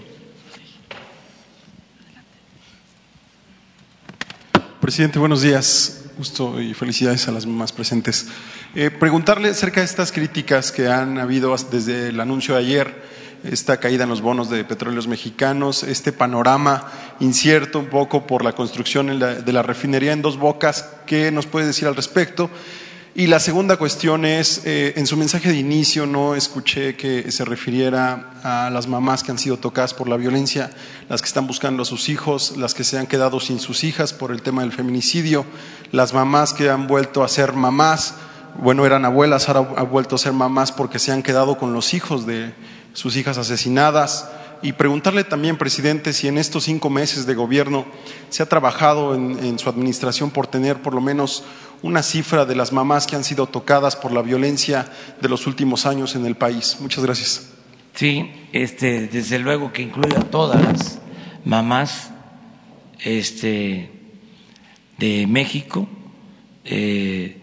[4.82, 6.06] Presidente, buenos días.
[6.18, 8.28] Gusto y felicidades a las mamás presentes.
[8.76, 13.04] Eh, preguntarle acerca de estas críticas que han habido desde el anuncio de ayer,
[13.44, 18.54] esta caída en los bonos de petróleos mexicanos, este panorama incierto un poco por la
[18.54, 20.90] construcción de la refinería en dos bocas.
[21.06, 22.50] ¿Qué nos puede decir al respecto?
[23.16, 27.46] Y la segunda cuestión es, eh, en su mensaje de inicio no escuché que se
[27.46, 30.72] refiriera a las mamás que han sido tocadas por la violencia,
[31.10, 34.14] las que están buscando a sus hijos, las que se han quedado sin sus hijas
[34.14, 35.46] por el tema del feminicidio,
[35.92, 38.16] las mamás que han vuelto a ser mamás,
[38.58, 41.94] bueno, eran abuelas, ahora han vuelto a ser mamás porque se han quedado con los
[41.94, 42.56] hijos de
[42.94, 44.28] sus hijas asesinadas.
[44.64, 47.86] Y preguntarle también, presidente, si en estos cinco meses de gobierno
[48.30, 51.44] se ha trabajado en su administración por tener por lo menos
[51.84, 54.88] una cifra de las mamás que han sido tocadas por la violencia
[55.22, 56.78] de los últimos años en el país.
[56.80, 57.50] Muchas gracias.
[57.94, 61.00] Sí, este, desde luego que incluye a todas las
[61.44, 62.10] mamás
[63.00, 63.92] este,
[64.98, 65.88] de México.
[66.64, 67.40] Eh,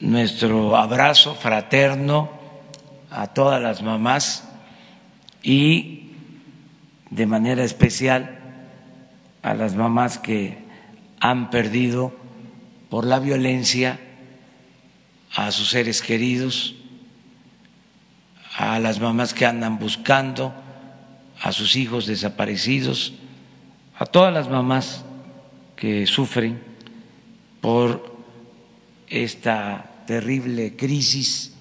[0.00, 2.30] nuestro abrazo fraterno
[3.10, 4.48] a todas las mamás
[5.42, 6.10] y
[7.10, 8.40] de manera especial
[9.42, 10.58] a las mamás que
[11.20, 12.27] han perdido
[12.88, 14.00] por la violencia
[15.34, 16.74] a sus seres queridos,
[18.56, 20.54] a las mamás que andan buscando
[21.40, 23.12] a sus hijos desaparecidos,
[23.98, 25.04] a todas las mamás
[25.76, 26.60] que sufren
[27.60, 28.16] por
[29.08, 31.54] esta terrible crisis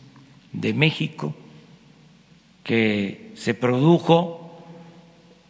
[0.54, 1.36] de México
[2.64, 4.64] que se produjo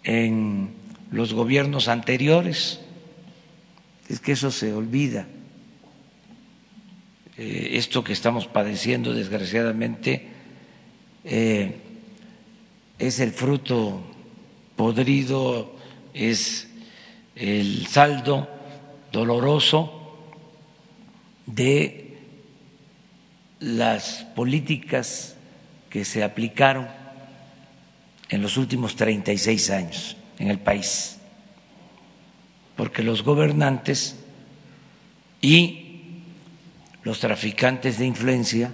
[0.04, 0.74] en
[1.12, 2.82] los gobiernos anteriores.
[4.10, 5.28] Es que eso se olvida
[7.38, 10.28] eh, esto que estamos padeciendo, desgraciadamente,
[11.24, 11.76] eh,
[12.98, 14.02] es el fruto
[14.76, 15.76] podrido,
[16.14, 16.68] es
[17.36, 18.50] el saldo
[19.12, 20.18] doloroso
[21.46, 22.18] de
[23.60, 25.36] las políticas
[25.90, 26.88] que se aplicaron
[28.30, 31.20] en los últimos 36 años en el país,
[32.76, 34.18] porque los gobernantes
[35.42, 35.87] y
[37.08, 38.74] los traficantes de influencia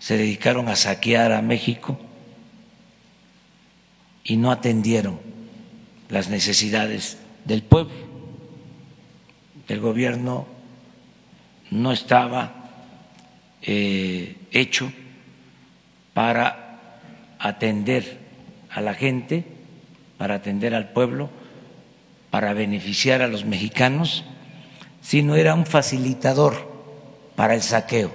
[0.00, 1.96] se dedicaron a saquear a México
[4.24, 5.20] y no atendieron
[6.08, 7.94] las necesidades del pueblo.
[9.68, 10.48] El gobierno
[11.70, 12.52] no estaba
[13.62, 14.92] eh, hecho
[16.12, 16.90] para
[17.38, 18.18] atender
[18.70, 19.44] a la gente,
[20.18, 21.30] para atender al pueblo,
[22.30, 24.24] para beneficiar a los mexicanos,
[25.00, 26.69] sino era un facilitador
[27.40, 28.14] para el saqueo,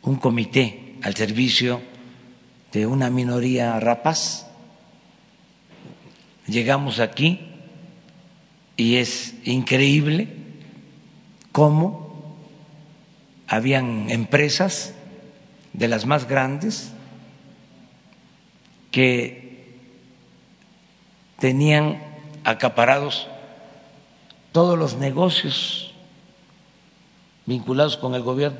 [0.00, 1.82] un comité al servicio
[2.72, 4.46] de una minoría rapaz.
[6.46, 7.38] Llegamos aquí
[8.78, 10.28] y es increíble
[11.52, 12.34] cómo
[13.46, 14.94] habían empresas
[15.74, 16.92] de las más grandes
[18.90, 19.76] que
[21.38, 22.02] tenían
[22.42, 23.28] acaparados
[24.52, 25.83] todos los negocios
[27.46, 28.58] vinculados con el gobierno.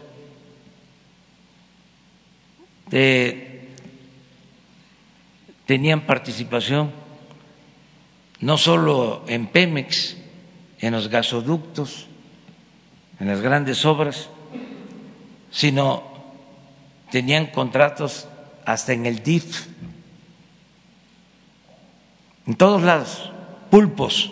[5.67, 6.93] tenían participación
[8.41, 10.17] no solo en Pemex,
[10.79, 12.07] en los gasoductos,
[13.19, 14.29] en las grandes obras,
[15.51, 16.03] sino
[17.11, 18.29] tenían contratos
[18.67, 19.67] hasta en el DIF,
[22.47, 23.33] en todos lados,
[23.71, 24.31] pulpos.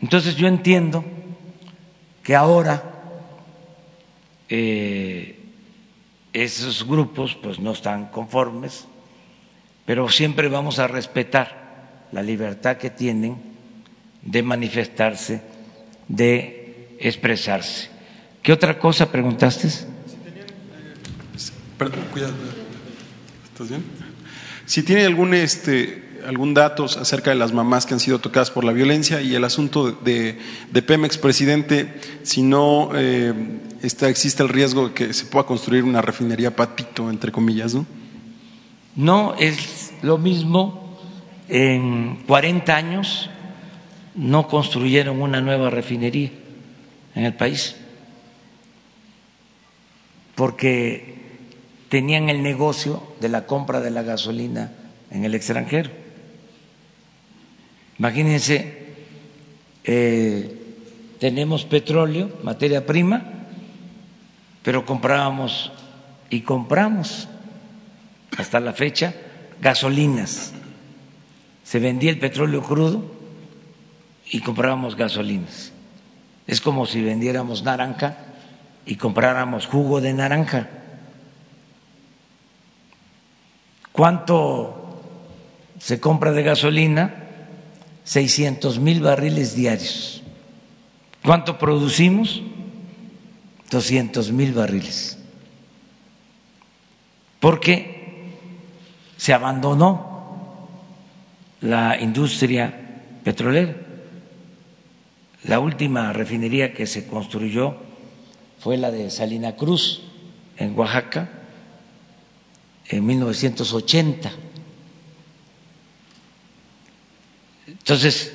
[0.00, 1.04] Entonces yo entiendo
[2.28, 2.82] que ahora
[4.50, 5.40] eh,
[6.34, 8.84] esos grupos pues no están conformes,
[9.86, 13.38] pero siempre vamos a respetar la libertad que tienen
[14.20, 15.40] de manifestarse,
[16.06, 17.88] de expresarse.
[18.42, 19.70] ¿Qué otra cosa preguntaste?
[19.70, 19.88] Si
[21.78, 22.34] perdón, cuidado.
[23.44, 23.82] ¿Estás bien?
[24.66, 28.64] Si tiene algún este algún dato acerca de las mamás que han sido tocadas por
[28.64, 30.38] la violencia y el asunto de,
[30.86, 33.32] Pemex, presidente, si no eh,
[33.82, 37.86] está, existe el riesgo de que se pueda construir una refinería patito, entre comillas, ¿no?
[38.96, 40.98] No, es lo mismo.
[41.48, 43.30] En 40 años
[44.14, 46.30] no construyeron una nueva refinería
[47.14, 47.76] en el país
[50.38, 51.16] porque
[51.88, 54.70] tenían el negocio de la compra de la gasolina
[55.10, 55.90] en el extranjero.
[57.98, 58.94] Imagínense,
[59.84, 60.58] eh,
[61.18, 63.22] tenemos petróleo, materia prima,
[64.62, 65.72] pero comprábamos
[66.30, 67.28] y compramos
[68.36, 69.14] hasta la fecha
[69.60, 70.52] gasolinas.
[71.64, 73.02] Se vendía el petróleo crudo
[74.30, 75.72] y comprábamos gasolinas.
[76.46, 78.16] Es como si vendiéramos naranja
[78.86, 80.68] y compráramos jugo de naranja.
[83.90, 85.02] ¿Cuánto
[85.78, 87.27] se compra de gasolina?
[88.08, 90.22] 600 mil barriles diarios.
[91.22, 92.42] ¿Cuánto producimos?
[93.70, 95.18] 200 mil barriles.
[97.38, 98.30] Porque
[99.18, 100.70] se abandonó
[101.60, 103.76] la industria petrolera.
[105.44, 107.76] La última refinería que se construyó
[108.58, 110.00] fue la de Salina Cruz,
[110.56, 111.28] en Oaxaca,
[112.88, 114.32] en 1980.
[117.68, 118.34] Entonces,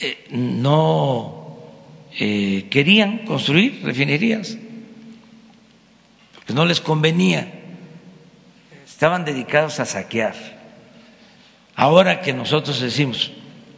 [0.00, 1.58] eh, no
[2.18, 4.56] eh, querían construir refinerías,
[6.34, 7.52] porque no les convenía,
[8.86, 10.34] estaban dedicados a saquear.
[11.74, 13.32] Ahora que nosotros decimos,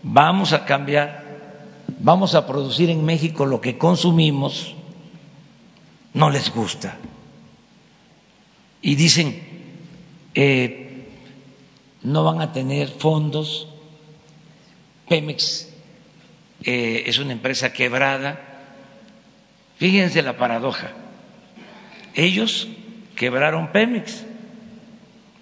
[0.05, 1.25] vamos a cambiar,
[1.99, 4.77] vamos a producir en México lo que consumimos,
[6.14, 6.97] no les gusta.
[8.81, 9.43] Y dicen,
[10.35, 10.88] eh,
[12.03, 13.68] no van a tener fondos,
[15.09, 15.68] Pemex
[16.64, 18.40] eh, es una empresa quebrada.
[19.76, 20.92] Fíjense la paradoja.
[22.14, 22.68] Ellos
[23.14, 24.24] quebraron Pemex,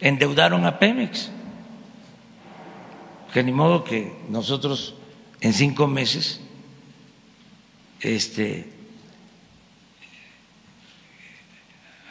[0.00, 1.30] endeudaron a Pemex.
[3.32, 4.94] Que ni modo que nosotros
[5.40, 6.40] en cinco meses
[8.00, 8.72] este,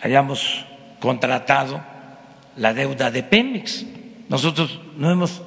[0.02, 0.66] hayamos
[1.00, 1.84] contratado
[2.58, 3.86] la deuda de Pemex.
[4.30, 5.42] Nosotros no hemos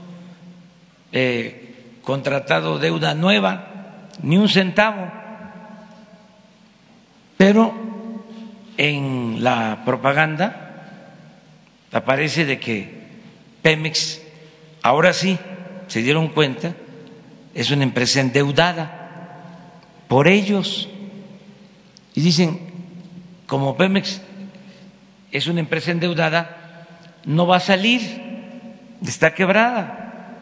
[1.13, 5.11] eh, contratado deuda nueva, ni un centavo.
[7.37, 7.73] Pero
[8.77, 10.69] en la propaganda
[11.93, 13.09] aparece de que
[13.63, 14.21] Pemex,
[14.83, 15.39] ahora sí,
[15.89, 16.75] se dieron cuenta,
[17.55, 19.43] es una empresa endeudada
[20.07, 20.89] por ellos.
[22.15, 22.61] Y dicen,
[23.47, 24.21] como Pemex
[25.31, 26.87] es una empresa endeudada,
[27.25, 28.01] no va a salir,
[29.07, 30.35] está quebrada.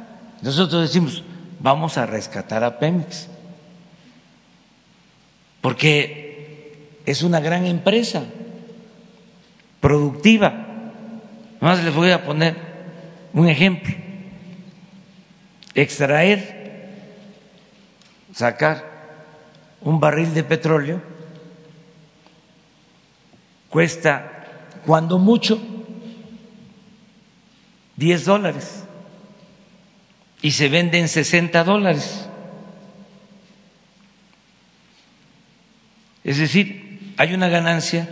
[0.42, 1.22] Nosotros decimos,
[1.60, 3.28] vamos a rescatar a Pemex,
[5.60, 8.24] porque es una gran empresa
[9.80, 10.52] productiva.
[11.60, 12.56] Más les voy a poner
[13.32, 13.94] un ejemplo.
[15.74, 16.90] Extraer,
[18.32, 18.84] sacar
[19.80, 21.16] un barril de petróleo
[23.76, 24.44] cuesta,
[24.86, 25.60] cuando mucho,
[27.96, 28.84] 10 dólares
[30.42, 32.28] y se vende en 60 dólares.
[36.24, 38.08] Es decir, hay una ganancia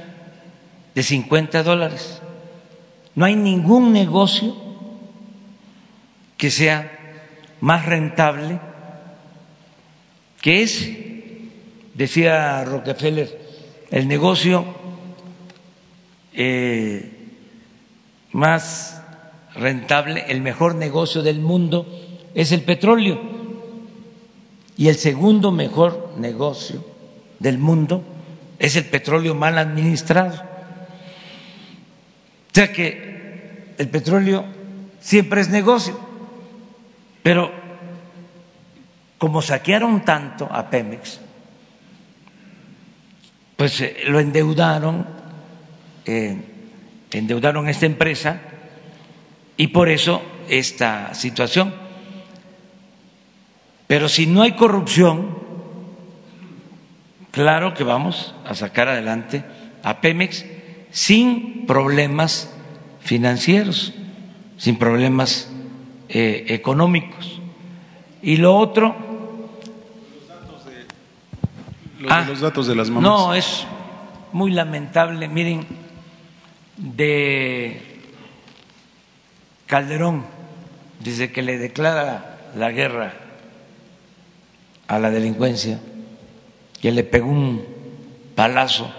[0.94, 2.20] de 50 dólares.
[3.14, 4.56] No hay ningún negocio
[6.36, 6.90] que sea
[7.60, 8.58] más rentable
[10.40, 11.04] que ese.
[11.94, 13.40] Decía Rockefeller,
[13.90, 14.64] el negocio
[16.32, 17.12] eh,
[18.32, 19.03] más
[19.54, 21.86] rentable, el mejor negocio del mundo
[22.34, 23.20] es el petróleo.
[24.76, 26.84] Y el segundo mejor negocio
[27.38, 28.02] del mundo
[28.58, 30.42] es el petróleo mal administrado.
[32.50, 34.44] O sea que el petróleo
[35.00, 35.98] siempre es negocio,
[37.22, 37.50] pero
[39.18, 41.20] como saquearon tanto a Pemex,
[43.56, 45.06] pues eh, lo endeudaron,
[46.04, 46.36] eh,
[47.10, 48.40] endeudaron esta empresa
[49.56, 51.74] y por eso esta situación.
[53.86, 55.38] Pero si no hay corrupción,
[57.30, 59.44] claro que vamos a sacar adelante
[59.82, 60.44] a Pemex
[60.90, 62.52] sin problemas
[63.00, 63.92] financieros,
[64.56, 65.50] sin problemas
[66.08, 67.40] eh, económicos.
[68.22, 68.96] Y lo otro...
[72.00, 73.02] Los, ah, los datos de las mamás.
[73.02, 73.66] No, es
[74.32, 75.26] muy lamentable.
[75.28, 75.66] Miren,
[76.76, 77.93] de
[79.66, 80.24] Calderón,
[81.00, 83.14] desde que le declara la guerra
[84.86, 85.80] a la delincuencia,
[86.80, 87.62] que le pegó un
[88.34, 88.90] palazo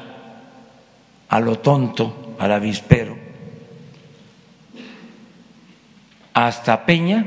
[1.30, 3.18] a lo tonto, al avispero,
[6.34, 7.26] hasta Peña,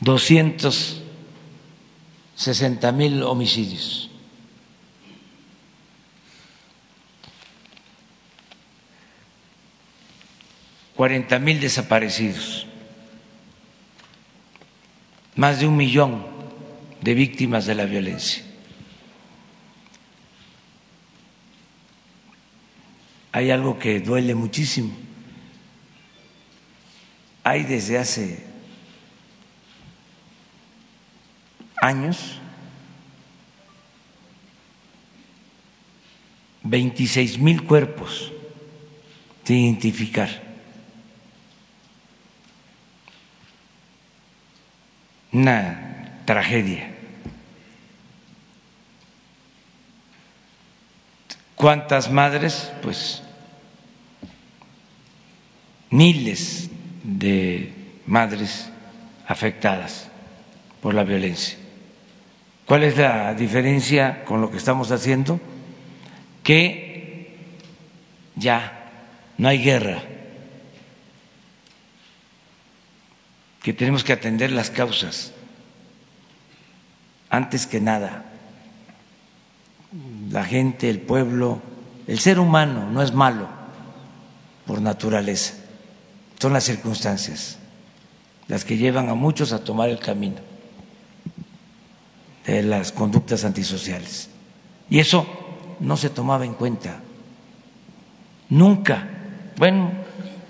[0.00, 4.05] 260 mil homicidios.
[10.96, 12.66] Cuarenta mil desaparecidos,
[15.34, 16.24] más de un millón
[17.02, 18.42] de víctimas de la violencia.
[23.30, 24.96] Hay algo que duele muchísimo.
[27.44, 28.46] Hay desde hace
[31.76, 32.40] años
[36.62, 38.32] 26 mil cuerpos
[39.44, 40.45] sin identificar.
[45.36, 46.88] Una tragedia.
[51.54, 52.72] ¿Cuántas madres?
[52.80, 53.22] Pues
[55.90, 56.70] miles
[57.02, 57.70] de
[58.06, 58.70] madres
[59.28, 60.08] afectadas
[60.80, 61.58] por la violencia.
[62.64, 65.38] ¿Cuál es la diferencia con lo que estamos haciendo?
[66.42, 67.36] Que
[68.36, 68.90] ya
[69.36, 70.02] no hay guerra,
[73.66, 75.32] que tenemos que atender las causas
[77.28, 78.24] antes que nada.
[80.30, 81.60] La gente, el pueblo,
[82.06, 83.48] el ser humano no es malo
[84.68, 85.54] por naturaleza,
[86.38, 87.58] son las circunstancias
[88.46, 90.36] las que llevan a muchos a tomar el camino
[92.46, 94.30] de las conductas antisociales.
[94.88, 95.26] Y eso
[95.80, 97.00] no se tomaba en cuenta.
[98.48, 99.08] Nunca.
[99.56, 99.90] Bueno,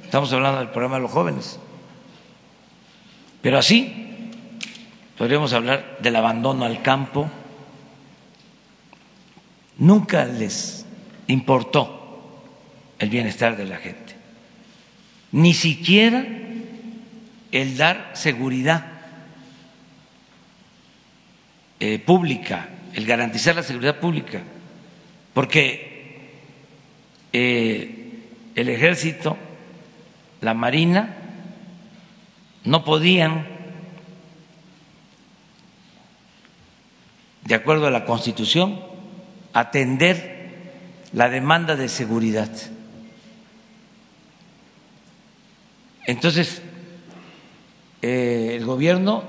[0.04, 1.58] estamos hablando del programa de los jóvenes.
[3.46, 3.92] Pero así
[5.16, 7.30] podríamos hablar del abandono al campo.
[9.78, 10.84] Nunca les
[11.28, 12.42] importó
[12.98, 14.14] el bienestar de la gente.
[15.30, 16.26] Ni siquiera
[17.52, 18.84] el dar seguridad
[21.78, 24.42] eh, pública, el garantizar la seguridad pública,
[25.32, 26.32] porque
[27.32, 28.24] eh,
[28.56, 29.36] el ejército,
[30.40, 31.15] la marina,
[32.66, 33.46] no podían,
[37.44, 38.80] de acuerdo a la Constitución,
[39.52, 40.36] atender
[41.12, 42.50] la demanda de seguridad.
[46.06, 46.60] Entonces,
[48.02, 49.24] eh, el gobierno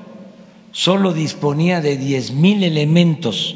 [0.72, 3.56] solo disponía de diez mil elementos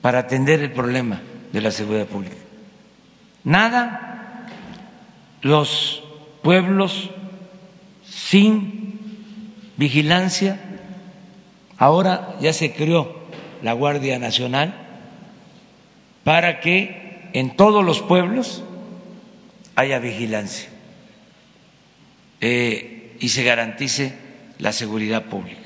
[0.00, 2.36] para atender el problema de la seguridad pública.
[3.44, 4.48] Nada,
[5.42, 6.02] los
[6.42, 7.10] pueblos
[8.14, 8.98] sin
[9.76, 10.60] vigilancia,
[11.78, 13.22] ahora ya se creó
[13.62, 14.74] la Guardia Nacional
[16.24, 18.62] para que en todos los pueblos
[19.74, 20.68] haya vigilancia
[22.40, 24.14] eh, y se garantice
[24.58, 25.60] la seguridad pública.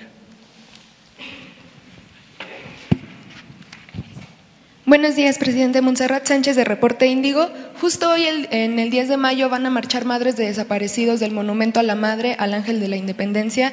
[4.84, 7.50] Buenos días, presidente Montserrat Sánchez de Reporte Índigo.
[7.80, 11.78] Justo hoy, en el 10 de mayo, van a marchar madres de desaparecidos del Monumento
[11.78, 13.70] a la Madre al Ángel de la Independencia.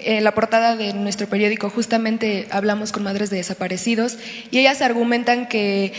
[0.00, 4.18] En la portada de nuestro periódico justamente hablamos con madres de desaparecidos
[4.50, 5.92] y ellas argumentan que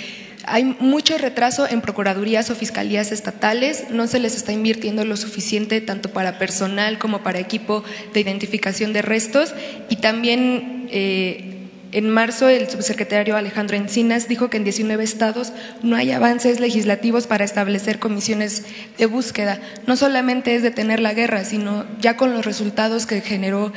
[0.46, 5.80] hay mucho retraso en procuradurías o fiscalías estatales, no se les está invirtiendo lo suficiente
[5.80, 9.56] tanto para personal como para equipo de identificación de restos
[9.90, 11.55] y también eh,
[11.96, 17.26] en marzo, el subsecretario Alejandro Encinas dijo que en 19 estados no hay avances legislativos
[17.26, 18.66] para establecer comisiones
[18.98, 19.62] de búsqueda.
[19.88, 23.72] No solamente es detener la guerra, sino ya con los resultados que generó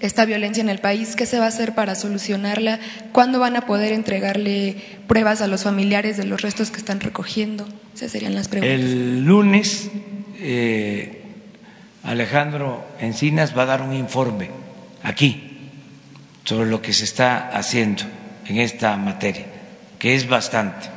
[0.00, 2.80] esta violencia en el país, ¿qué se va a hacer para solucionarla?
[3.12, 4.74] ¿Cuándo van a poder entregarle
[5.06, 7.68] pruebas a los familiares de los restos que están recogiendo?
[7.94, 8.74] Esas serían las preguntas.
[8.74, 9.88] El lunes,
[10.40, 11.22] eh,
[12.02, 14.50] Alejandro Encinas va a dar un informe
[15.04, 15.51] aquí
[16.44, 18.02] sobre lo que se está haciendo
[18.46, 19.46] en esta materia,
[19.98, 20.88] que es bastante.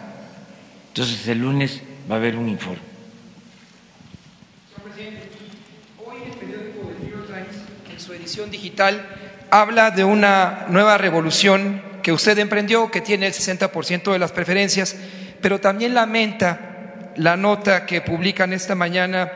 [0.89, 2.79] Entonces, el lunes va a haber un informe.
[4.75, 5.29] Señor presidente,
[6.05, 9.05] hoy el periódico The New York Times, en su edición digital,
[9.51, 14.95] habla de una nueva revolución que usted emprendió, que tiene el 60% de las preferencias,
[15.41, 19.31] pero también lamenta la nota que publican esta mañana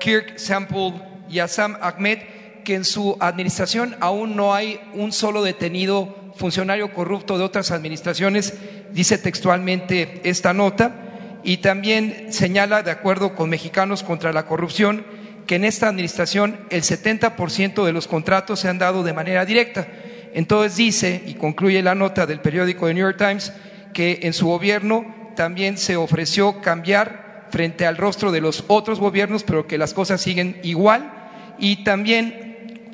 [0.00, 0.94] Kirk Sample
[1.28, 2.18] y Assam Ahmed,
[2.64, 8.54] que en su administración aún no hay un solo detenido funcionario corrupto de otras administraciones,
[8.92, 11.04] dice textualmente esta nota,
[11.44, 15.04] y también señala, de acuerdo con Mexicanos contra la Corrupción,
[15.46, 19.86] que en esta administración el 70% de los contratos se han dado de manera directa.
[20.32, 23.52] Entonces dice, y concluye la nota del periódico The New York Times,
[23.92, 29.44] que en su gobierno también se ofreció cambiar frente al rostro de los otros gobiernos,
[29.44, 31.12] pero que las cosas siguen igual,
[31.58, 32.43] y también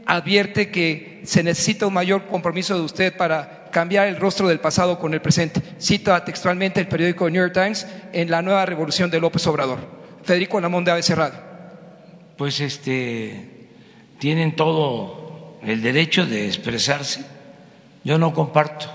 [0.07, 4.99] advierte que se necesita un mayor compromiso de usted para cambiar el rostro del pasado
[4.99, 5.63] con el presente.
[5.79, 9.79] Cita textualmente el periódico New York Times en la nueva revolución de López Obrador.
[10.23, 11.39] Federico Lamón de ABC Radio.
[12.37, 13.61] Pues este
[14.19, 17.25] tienen todo el derecho de expresarse.
[18.05, 18.87] Yo no comparto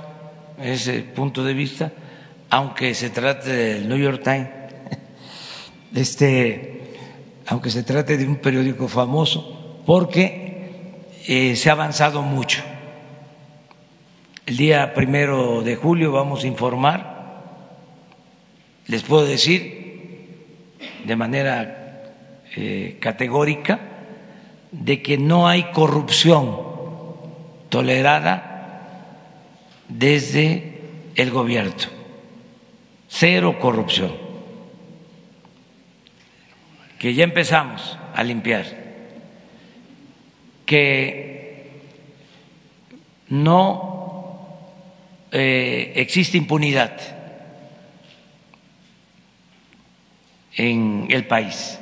[0.62, 1.92] ese punto de vista,
[2.50, 4.50] aunque se trate del New York Times,
[5.96, 6.96] este,
[7.48, 10.45] aunque se trate de un periódico famoso, porque
[11.28, 12.64] eh, se ha avanzado mucho.
[14.46, 17.16] El día primero de julio vamos a informar,
[18.88, 19.86] les puedo decir
[21.04, 22.04] de manera
[22.56, 23.80] eh, categórica,
[24.72, 26.58] de que no hay corrupción
[27.70, 28.56] tolerada
[29.88, 30.80] desde
[31.16, 31.74] el gobierno.
[33.08, 34.14] Cero corrupción.
[37.00, 38.85] Que ya empezamos a limpiar.
[40.66, 41.72] Que
[43.30, 43.96] no
[45.32, 46.98] eh, existe impunidad
[50.56, 51.80] en el país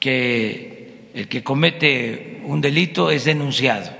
[0.00, 3.90] que el que comete un delito es denunciado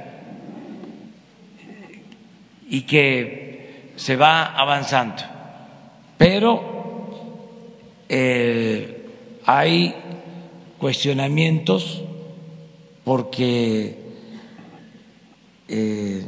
[2.69, 5.23] y que se va avanzando.
[6.19, 9.09] Pero eh,
[9.45, 9.95] hay
[10.79, 12.03] cuestionamientos
[13.07, 13.99] porque
[15.69, 16.27] eh,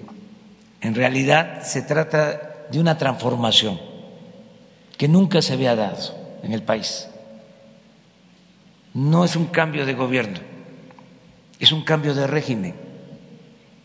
[0.81, 3.79] en realidad se trata de una transformación
[4.97, 7.09] que nunca se había dado en el país
[8.99, 10.39] no es un cambio de gobierno,
[11.61, 12.75] es un cambio de régimen.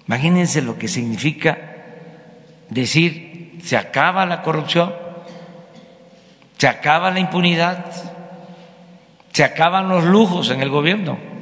[0.08, 1.58] Imagínense lo que significa
[2.70, 4.94] decir se acaba la corrupción,
[6.58, 7.92] se acaba la impunidad,
[9.32, 11.33] se acaban los lujos en el gobierno.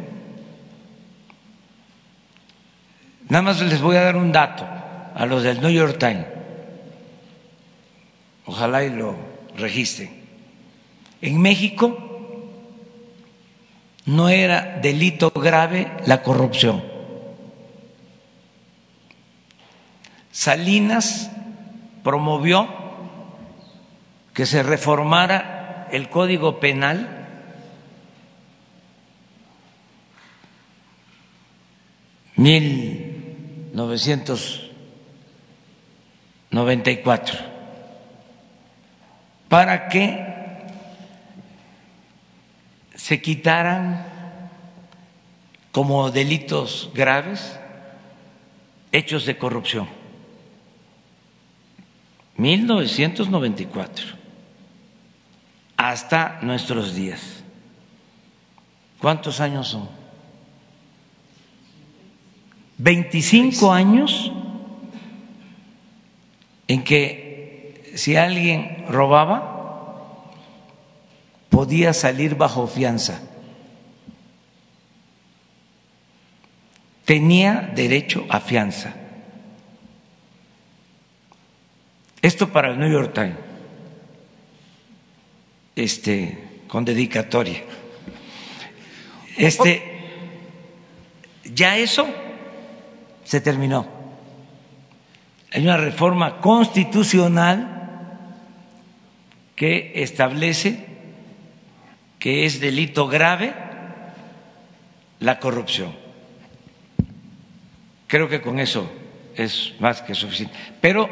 [3.32, 4.68] Nada más les voy a dar un dato
[5.16, 6.26] a los del New York Times.
[8.46, 9.16] Ojalá y lo
[9.56, 10.10] registren.
[11.22, 11.98] En México
[14.06, 16.84] no era delito grave la corrupción.
[20.34, 21.32] Salinas
[22.04, 22.68] promovió
[24.34, 27.30] que se reformara el Código Penal
[32.36, 33.01] mil
[33.74, 34.70] novecientos
[36.50, 37.40] noventa y cuatro
[39.48, 40.32] para que
[42.96, 44.06] se quitaran
[45.72, 47.60] como delitos graves
[48.92, 49.90] hechos de corrupción.
[52.38, 54.06] 1994
[55.78, 57.44] hasta nuestros días.
[59.00, 60.01] ¿Cuántos años son?
[62.84, 64.32] 25 años
[66.68, 70.32] en que si alguien robaba,
[71.52, 73.22] podía salir bajo fianza.
[77.06, 78.96] Tenía derecho a fianza.
[82.20, 83.38] Esto para el New York Times,
[85.76, 87.62] este, con dedicatoria.
[89.38, 89.84] Este,
[91.44, 92.08] ya eso
[93.24, 93.86] se terminó.
[95.52, 97.82] Hay una reforma constitucional
[99.56, 100.86] que establece
[102.20, 103.54] que es delito grave
[105.20, 105.94] la corrupción.
[108.08, 108.90] Creo que con eso
[109.36, 110.56] es más que suficiente.
[110.80, 111.10] Pero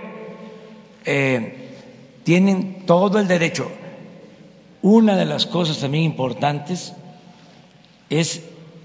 [1.05, 1.69] eh,
[2.23, 3.71] tienen todo el derecho.
[4.81, 6.93] Una de las cosas también importantes
[8.09, 8.43] es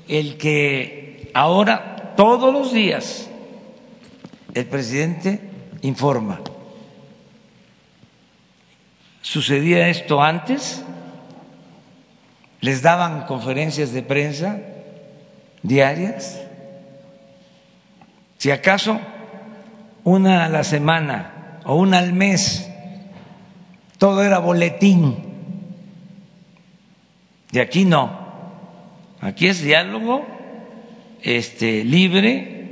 [0.09, 3.29] el que ahora todos los días
[4.55, 5.41] el presidente
[5.83, 6.41] informa.
[9.23, 10.85] ¿Sucedía esto antes?
[12.65, 14.59] les daban conferencias de prensa
[15.63, 16.41] diarias,
[18.39, 18.99] si acaso
[20.03, 22.71] una a la semana o una al mes,
[23.99, 25.15] todo era boletín.
[27.53, 28.11] De aquí no,
[29.21, 30.25] aquí es diálogo
[31.25, 32.69] este, libre,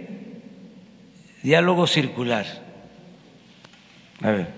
[1.42, 2.46] diálogo circular.
[4.20, 4.48] A ver,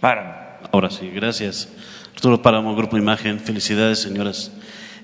[0.00, 0.60] para.
[0.72, 1.68] Ahora sí, gracias.
[2.14, 3.40] Arturo Páramo, Grupo Imagen.
[3.40, 4.52] Felicidades, señoras.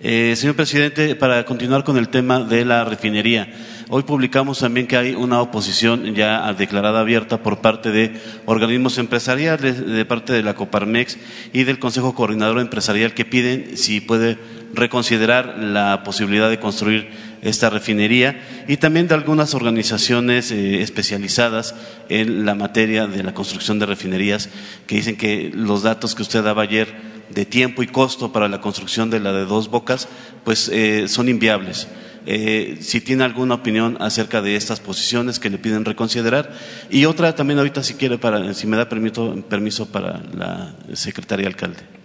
[0.00, 3.48] Eh, señor presidente, para continuar con el tema de la refinería,
[3.90, 9.86] Hoy publicamos también que hay una oposición ya declarada abierta por parte de organismos empresariales,
[9.86, 11.18] de parte de la Coparmex
[11.52, 14.38] y del Consejo Coordinador Empresarial que piden si puede
[14.74, 17.10] reconsiderar la posibilidad de construir
[17.42, 21.74] esta refinería y también de algunas organizaciones eh, especializadas
[22.08, 24.48] en la materia de la construcción de refinerías
[24.86, 26.88] que dicen que los datos que usted daba ayer
[27.30, 30.08] de tiempo y costo para la construcción de la de dos bocas
[30.44, 31.88] pues eh, son inviables.
[32.26, 36.54] Eh, si tiene alguna opinión acerca de estas posiciones que le piden reconsiderar
[36.88, 41.46] y otra también ahorita si quiere para si me da permiso, permiso para la secretaria
[41.46, 42.03] alcalde.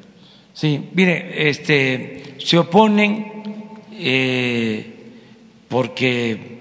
[0.59, 3.31] Sí, mire, este, se oponen
[3.93, 4.93] eh,
[5.69, 6.59] porque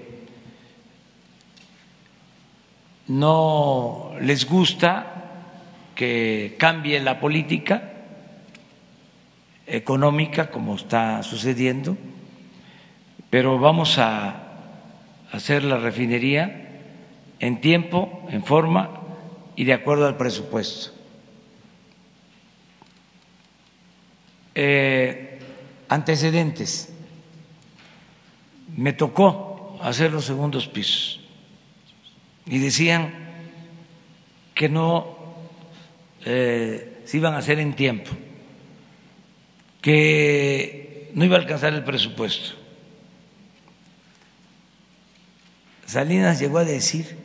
[3.07, 5.51] no les gusta
[5.95, 7.91] que cambie la política
[9.67, 11.97] económica como está sucediendo,
[13.29, 14.43] pero vamos a
[15.29, 16.69] hacer la refinería
[17.41, 19.01] en tiempo, en forma
[19.57, 20.98] y de acuerdo al presupuesto.
[24.61, 25.39] Eh,
[25.87, 26.89] antecedentes.
[28.75, 31.21] Me tocó hacer los segundos pisos
[32.45, 33.13] y decían
[34.53, 35.15] que no
[36.25, 38.11] eh, se iban a hacer en tiempo,
[39.81, 42.57] que no iba a alcanzar el presupuesto.
[45.85, 47.17] Salinas llegó a decir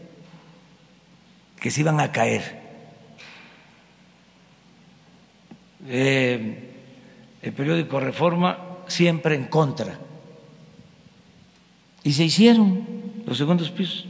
[1.59, 2.62] que se iban a caer.
[5.89, 6.64] Eh,
[7.45, 9.99] el periódico Reforma siempre en contra.
[12.03, 12.86] Y se hicieron
[13.26, 14.07] los segundos pisos.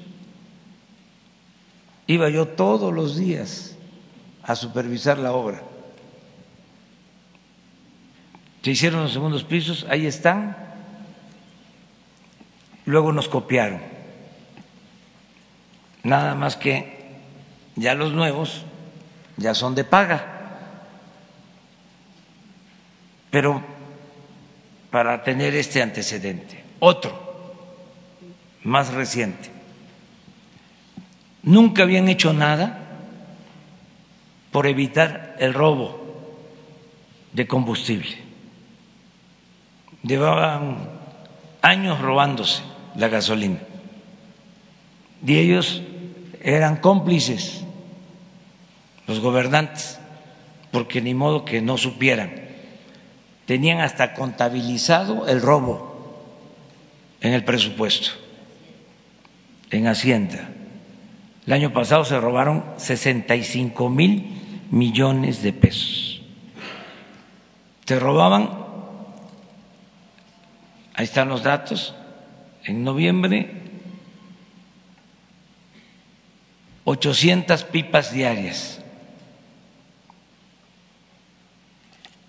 [2.07, 3.77] Iba yo todos los días
[4.45, 5.65] a supervisar la obra.
[8.63, 10.57] Se hicieron los segundos pisos, ahí están.
[12.85, 13.81] Luego nos copiaron.
[16.05, 17.17] Nada más que
[17.75, 18.63] ya los nuevos
[19.37, 20.34] ya son de paga.
[23.35, 23.61] Pero
[24.93, 27.11] para tener este antecedente, otro,
[28.63, 29.51] más reciente,
[31.43, 32.79] nunca habían hecho nada
[34.53, 36.01] por evitar el robo
[37.33, 38.19] de combustible.
[40.05, 40.89] Llevaban
[41.61, 42.63] años robándose
[42.95, 43.59] la gasolina
[45.27, 45.83] y ellos
[46.41, 47.65] eran cómplices,
[49.09, 49.99] los gobernantes,
[50.71, 52.44] porque ni modo que no supieran
[53.47, 55.95] tenían hasta contabilizado el robo
[57.21, 58.11] en el presupuesto,
[59.71, 60.49] en Hacienda.
[61.47, 66.23] El año pasado se robaron 65 mil millones de pesos.
[67.85, 68.51] Se robaban,
[70.95, 71.95] ahí están los datos,
[72.65, 73.63] en noviembre
[76.85, 78.81] 800 pipas diarias.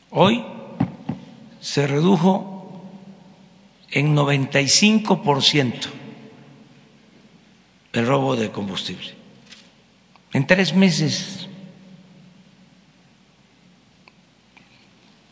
[0.09, 0.45] Hoy
[1.66, 2.80] se redujo
[3.89, 5.88] en 95 por ciento
[7.91, 9.16] el robo de combustible.
[10.32, 11.49] En tres meses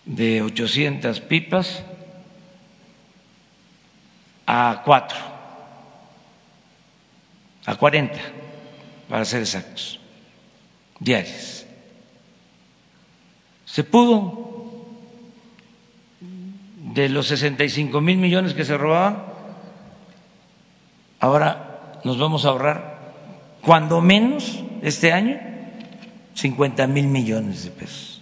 [0.06, 1.84] de 800 pipas
[4.48, 5.20] a cuatro,
[7.68, 8.20] a 40,
[9.08, 10.00] para ser exactos,
[11.00, 11.68] diarios.
[13.66, 14.53] Se pudo
[16.94, 19.24] de los 65 mil millones que se robaban,
[21.20, 23.14] ahora nos vamos a ahorrar,
[23.62, 25.40] cuando menos este año,
[26.36, 28.22] 50 mil millones de pesos.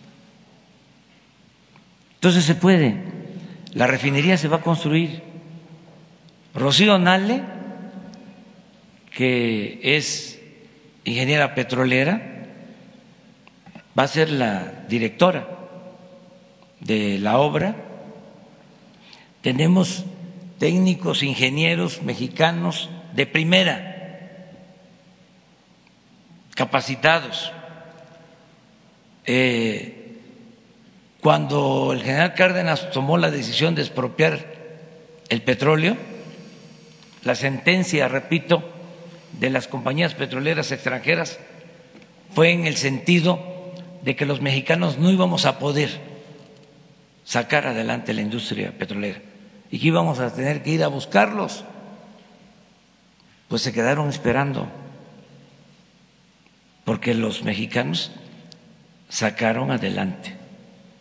[2.15, 3.03] Entonces se puede,
[3.73, 5.23] la refinería se va a construir.
[6.53, 7.41] Rocío Nale,
[9.11, 10.39] que es
[11.03, 12.45] ingeniera petrolera,
[13.97, 15.47] va a ser la directora
[16.79, 17.90] de la obra
[19.41, 20.05] tenemos
[20.59, 23.87] técnicos, ingenieros mexicanos de primera,
[26.53, 27.51] capacitados.
[29.25, 30.19] Eh,
[31.19, 34.45] cuando el general Cárdenas tomó la decisión de expropiar
[35.29, 35.97] el petróleo,
[37.23, 38.63] la sentencia, repito,
[39.39, 41.39] de las compañías petroleras extranjeras
[42.35, 43.73] fue en el sentido
[44.03, 45.89] de que los mexicanos no íbamos a poder
[47.23, 49.30] sacar adelante la industria petrolera
[49.71, 51.63] y que íbamos a tener que ir a buscarlos,
[53.47, 54.67] pues se quedaron esperando,
[56.83, 58.11] porque los mexicanos
[59.09, 60.35] sacaron adelante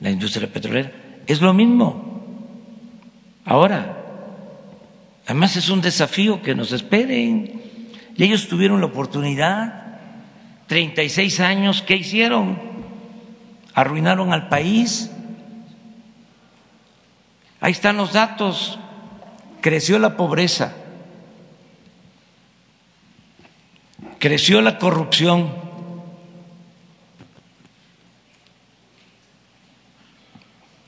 [0.00, 0.92] la industria petrolera.
[1.26, 2.10] Es lo mismo
[3.44, 3.96] ahora.
[5.26, 7.60] Además es un desafío que nos esperen.
[8.16, 9.98] Y ellos tuvieron la oportunidad,
[10.66, 12.58] 36 años, ¿qué hicieron?
[13.74, 15.10] Arruinaron al país.
[17.60, 18.78] Ahí están los datos.
[19.60, 20.72] Creció la pobreza,
[24.18, 25.52] creció la corrupción,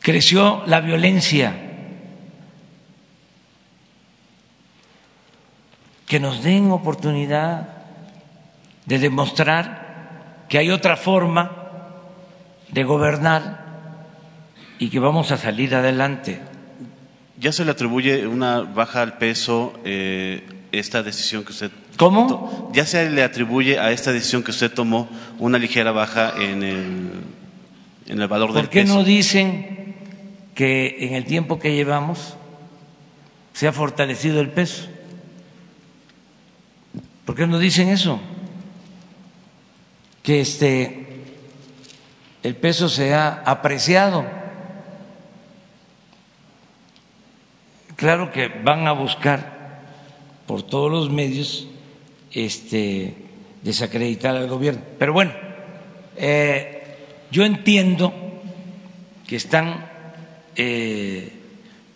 [0.00, 1.68] creció la violencia.
[6.06, 7.68] Que nos den oportunidad
[8.86, 11.50] de demostrar que hay otra forma
[12.68, 13.64] de gobernar
[14.78, 16.51] y que vamos a salir adelante.
[17.42, 22.70] ¿Ya se le atribuye una baja al peso eh, esta decisión que usted ¿Cómo?
[22.72, 25.08] ¿Ya se le atribuye a esta decisión que usted tomó
[25.40, 27.10] una ligera baja en el,
[28.06, 28.94] en el valor del ¿Por qué peso?
[28.94, 29.96] no dicen
[30.54, 32.36] que en el tiempo que llevamos
[33.52, 34.86] se ha fortalecido el peso?
[37.24, 38.20] ¿Por qué no dicen eso?
[40.22, 41.24] Que este
[42.44, 44.41] el peso se ha apreciado.
[48.02, 49.78] Claro que van a buscar
[50.48, 51.68] por todos los medios
[52.32, 53.14] este,
[53.62, 54.82] desacreditar al gobierno.
[54.98, 55.30] Pero bueno,
[56.16, 56.96] eh,
[57.30, 58.12] yo entiendo
[59.24, 59.86] que están
[60.56, 61.30] eh,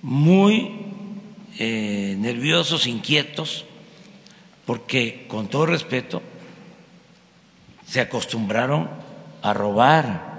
[0.02, 0.78] muy
[1.58, 3.64] eh, nerviosos, inquietos,
[4.64, 6.22] porque con todo respeto
[7.84, 8.88] se acostumbraron
[9.42, 10.35] a robar.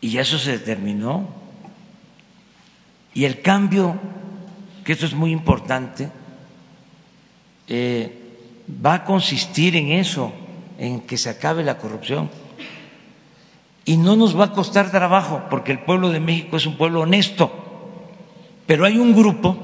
[0.00, 1.28] Y ya eso se determinó.
[3.12, 3.98] Y el cambio,
[4.84, 6.10] que esto es muy importante,
[7.68, 8.20] eh,
[8.84, 10.32] va a consistir en eso,
[10.78, 12.30] en que se acabe la corrupción.
[13.84, 17.00] Y no nos va a costar trabajo, porque el pueblo de México es un pueblo
[17.00, 17.50] honesto.
[18.66, 19.56] Pero hay un grupo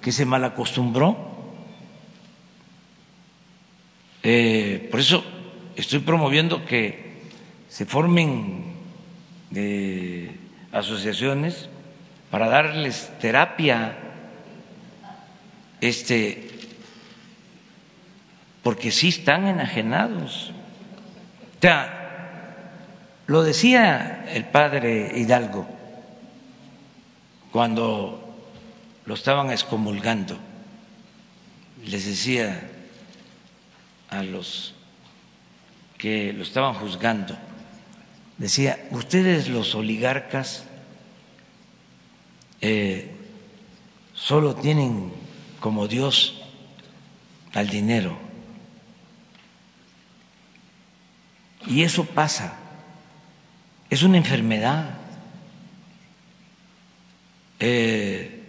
[0.00, 1.16] que se malacostumbró.
[4.22, 5.24] Eh, por eso
[5.74, 7.22] estoy promoviendo que
[7.68, 8.77] se formen
[9.50, 10.36] de
[10.72, 11.68] asociaciones
[12.30, 13.96] para darles terapia,
[15.80, 16.50] este,
[18.62, 20.52] porque sí están enajenados.
[21.56, 21.98] O sea,
[23.26, 25.66] lo decía el padre Hidalgo
[27.52, 28.24] cuando
[29.06, 30.36] lo estaban excomulgando,
[31.84, 32.60] les decía
[34.10, 34.74] a los
[35.96, 37.36] que lo estaban juzgando,
[38.38, 40.64] decía, ustedes los oligarcas
[42.60, 43.10] eh,
[44.14, 45.12] solo tienen
[45.60, 46.40] como Dios
[47.52, 48.16] al dinero.
[51.66, 52.56] Y eso pasa,
[53.90, 54.96] es una enfermedad.
[57.60, 58.44] Eh,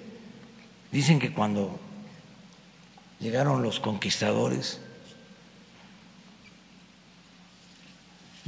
[0.92, 1.80] dicen que cuando
[3.20, 4.80] llegaron los conquistadores,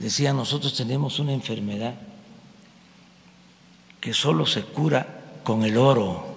[0.01, 1.93] decía, nosotros tenemos una enfermedad
[3.99, 6.35] que solo se cura con el oro.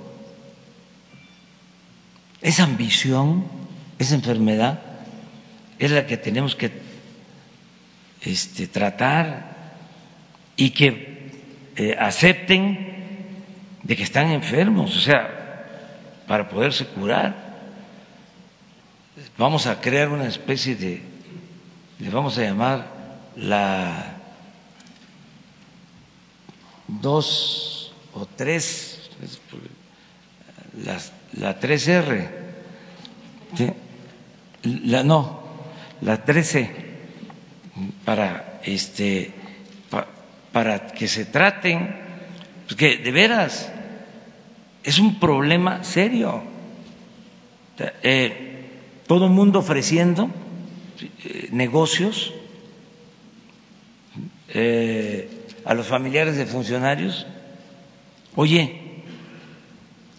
[2.42, 3.44] Esa ambición,
[3.98, 4.80] esa enfermedad,
[5.78, 6.70] es la que tenemos que
[8.20, 9.74] este, tratar
[10.56, 11.32] y que
[11.76, 12.92] eh, acepten
[13.82, 17.34] de que están enfermos, o sea, para poderse curar.
[19.38, 21.02] Vamos a crear una especie de,
[21.98, 22.93] le vamos a llamar
[23.37, 24.16] la
[26.87, 29.11] dos o tres,
[30.85, 30.99] la,
[31.35, 32.28] la 3R,
[33.57, 33.70] ¿sí?
[34.85, 35.43] la, no,
[36.01, 36.70] la 13,
[38.05, 39.32] para, este,
[39.91, 40.07] pa,
[40.53, 41.97] para que se traten,
[42.68, 43.72] porque de veras
[44.82, 46.43] es un problema serio.
[48.03, 50.30] Eh, todo el mundo ofreciendo
[51.24, 52.32] eh, negocios
[54.55, 55.28] eh,
[55.64, 57.26] a los familiares de funcionarios,
[58.36, 58.80] oye,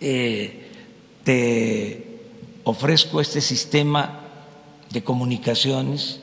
[0.01, 0.69] eh,
[1.23, 2.05] te
[2.65, 4.21] ofrezco este sistema
[4.91, 6.19] de comunicaciones,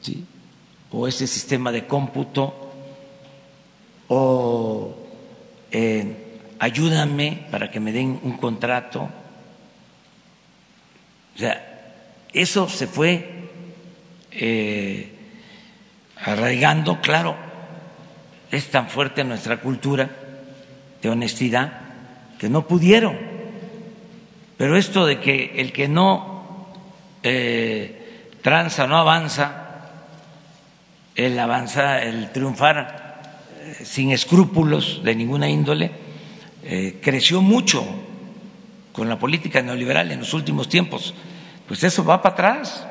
[0.00, 0.24] ¿sí?
[0.92, 2.54] o este sistema de cómputo,
[4.08, 4.94] o
[5.72, 6.14] eh,
[6.58, 9.08] ayúdame para que me den un contrato.
[11.34, 11.94] O sea,
[12.32, 13.40] eso se fue
[16.24, 17.36] arraigando, claro,
[18.50, 20.10] es tan fuerte nuestra cultura
[21.00, 21.72] de honestidad
[22.38, 23.16] que no pudieron.
[24.56, 26.66] Pero esto de que el que no
[27.22, 29.66] eh, tranza no avanza,
[31.14, 33.20] el avanzar, el triunfar
[33.60, 35.90] eh, sin escrúpulos de ninguna índole,
[36.62, 37.84] eh, creció mucho
[38.92, 41.14] con la política neoliberal en los últimos tiempos,
[41.66, 42.86] pues eso va para atrás,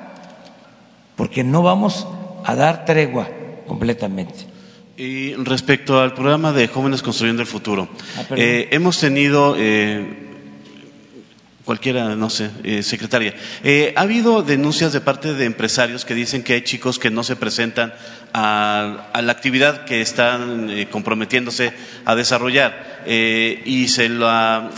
[1.16, 2.08] porque no vamos
[2.46, 3.30] a dar tregua
[3.68, 4.48] completamente.
[4.98, 7.88] Y respecto al programa de Jóvenes Construyendo el Futuro,
[8.18, 10.30] ah, eh, hemos tenido eh,
[11.70, 13.36] cualquiera, no sé, eh, secretaria.
[13.64, 17.24] Eh, ha habido denuncias de parte de empresarios que dicen que hay chicos que no
[17.24, 17.94] se presentan
[18.34, 21.72] a, la actividad que están eh, comprometiéndose
[22.06, 24.72] a desarrollar y se la,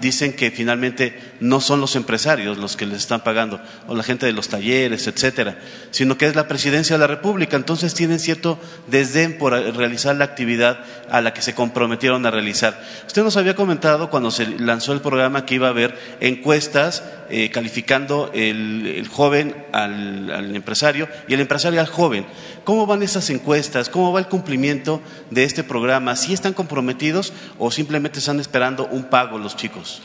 [0.00, 4.26] dicen que finalmente no son los empresarios los que les están pagando o la gente
[4.26, 5.58] de los talleres, etcétera,
[5.90, 7.56] sino que es la presidencia de la República.
[7.56, 10.80] Entonces tienen cierto desdén por realizar la actividad
[11.10, 12.80] a la que se comprometieron a realizar.
[13.06, 17.50] Usted nos había comentado cuando se lanzó el programa que iba a haber encuestas eh,
[17.50, 22.26] calificando el, joven al, empresario y el empresario al joven.
[22.64, 23.88] ¿Cómo van esas encuestas?
[23.88, 26.16] ¿Cómo va el cumplimiento de este programa?
[26.16, 30.02] ¿Si están comprometidos o simplemente están esperando un pago los chicos?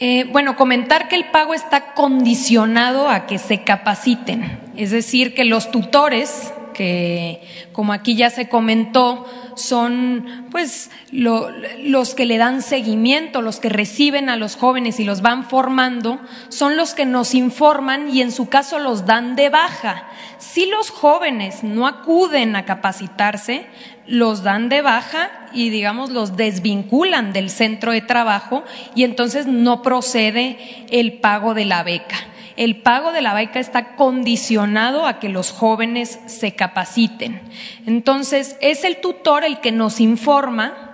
[0.00, 5.44] Eh, bueno, comentar que el pago está condicionado a que se capaciten, es decir, que
[5.44, 7.42] los tutores que,
[7.72, 9.26] como aquí ya se comentó,
[9.56, 15.20] son pues los que le dan seguimiento, los que reciben a los jóvenes y los
[15.20, 20.06] van formando, son los que nos informan y en su caso los dan de baja.
[20.38, 23.66] Si los jóvenes no acuden a capacitarse,
[24.08, 29.82] los dan de baja y digamos los desvinculan del centro de trabajo y entonces no
[29.82, 30.58] procede
[30.90, 32.16] el pago de la beca
[32.58, 37.40] el pago de la beca está condicionado a que los jóvenes se capaciten.
[37.86, 40.88] Entonces, es el tutor el que nos informa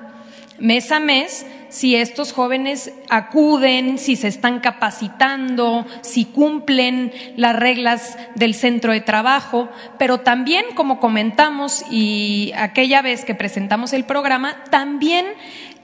[0.59, 8.16] mes a mes si estos jóvenes acuden, si se están capacitando, si cumplen las reglas
[8.37, 9.68] del centro de trabajo,
[9.99, 15.27] pero también, como comentamos y aquella vez que presentamos el programa, también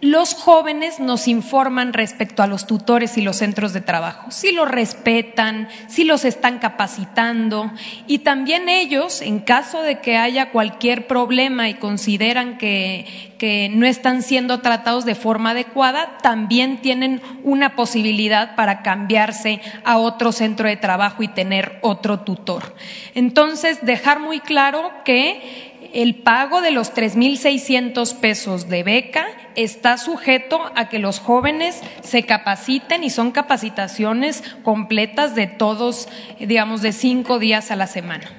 [0.00, 4.68] los jóvenes nos informan respecto a los tutores y los centros de trabajo, si los
[4.68, 7.70] respetan, si los están capacitando
[8.06, 13.86] y también ellos, en caso de que haya cualquier problema y consideran que, que no
[13.86, 20.68] están siendo tratados de forma adecuada, también tienen una posibilidad para cambiarse a otro centro
[20.68, 22.74] de trabajo y tener otro tutor.
[23.14, 29.26] Entonces, dejar muy claro que el pago de los 3.600 pesos de beca
[29.56, 36.82] está sujeto a que los jóvenes se capaciten y son capacitaciones completas de todos, digamos,
[36.82, 38.30] de cinco días a la semana.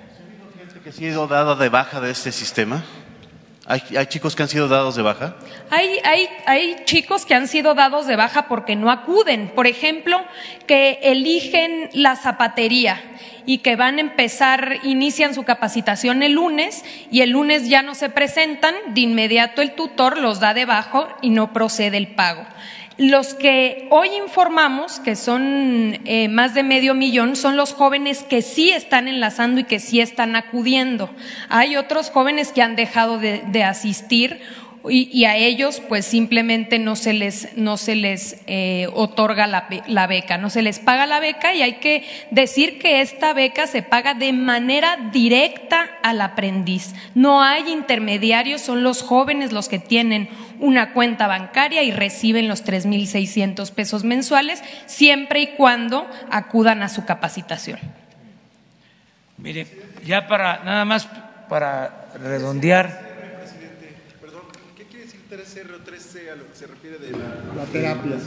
[0.75, 2.83] ¿Hay que ha sido dado de baja de este sistema?
[3.67, 5.35] ¿Hay, chicos que han sido dados de baja?
[5.69, 9.51] Hay, hay, hay, chicos que han sido dados de baja porque no acuden.
[9.53, 10.19] Por ejemplo,
[10.65, 12.99] que eligen la zapatería
[13.45, 17.93] y que van a empezar, inician su capacitación el lunes y el lunes ya no
[17.93, 22.43] se presentan, de inmediato el tutor los da de bajo y no procede el pago.
[23.01, 28.43] Los que hoy informamos, que son eh, más de medio millón, son los jóvenes que
[28.43, 31.09] sí están enlazando y que sí están acudiendo.
[31.49, 34.39] Hay otros jóvenes que han dejado de asistir
[34.89, 40.07] y, a ellos pues simplemente no se les, no se les eh, otorga la, la,
[40.07, 43.83] beca, no se les paga la beca y hay que decir que esta beca se
[43.83, 46.95] paga de manera directa al aprendiz.
[47.13, 50.29] No hay intermediarios, son los jóvenes los que tienen
[50.61, 57.03] una cuenta bancaria y reciben los 3.600 pesos mensuales siempre y cuando acudan a su
[57.03, 57.79] capacitación.
[59.37, 59.67] Mire,
[60.05, 61.07] ya para nada más
[61.49, 63.11] para redondear
[65.31, 68.17] 3R o 3C a lo que se refiere de la, terapia.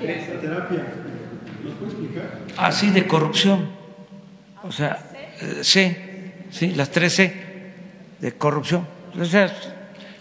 [0.00, 0.84] La terapia.
[1.62, 2.38] ¿Nos puede explicar?
[2.56, 3.68] Así de corrupción.
[4.62, 5.10] O sea,
[5.42, 5.94] eh, sí,
[6.50, 7.32] sí, las 3C
[8.20, 8.86] de corrupción.
[9.20, 9.24] O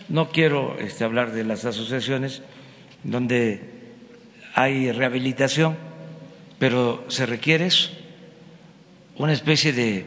[0.10, 2.42] no quiero este, hablar de las asociaciones
[3.04, 3.62] donde
[4.56, 5.76] hay rehabilitación,
[6.60, 7.90] pero se requiere eso,
[9.18, 10.06] una especie de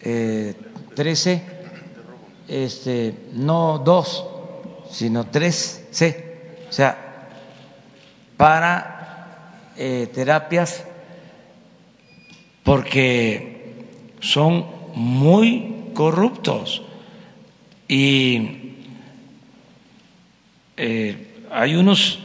[0.00, 0.54] eh,
[0.94, 1.42] 13,
[2.48, 4.26] este, no dos,
[4.90, 7.28] sino tres C, o sea,
[8.36, 10.84] para eh, terapias
[12.62, 13.74] porque
[14.20, 16.82] son muy corruptos
[17.88, 18.71] y
[20.84, 22.18] eh, hay unos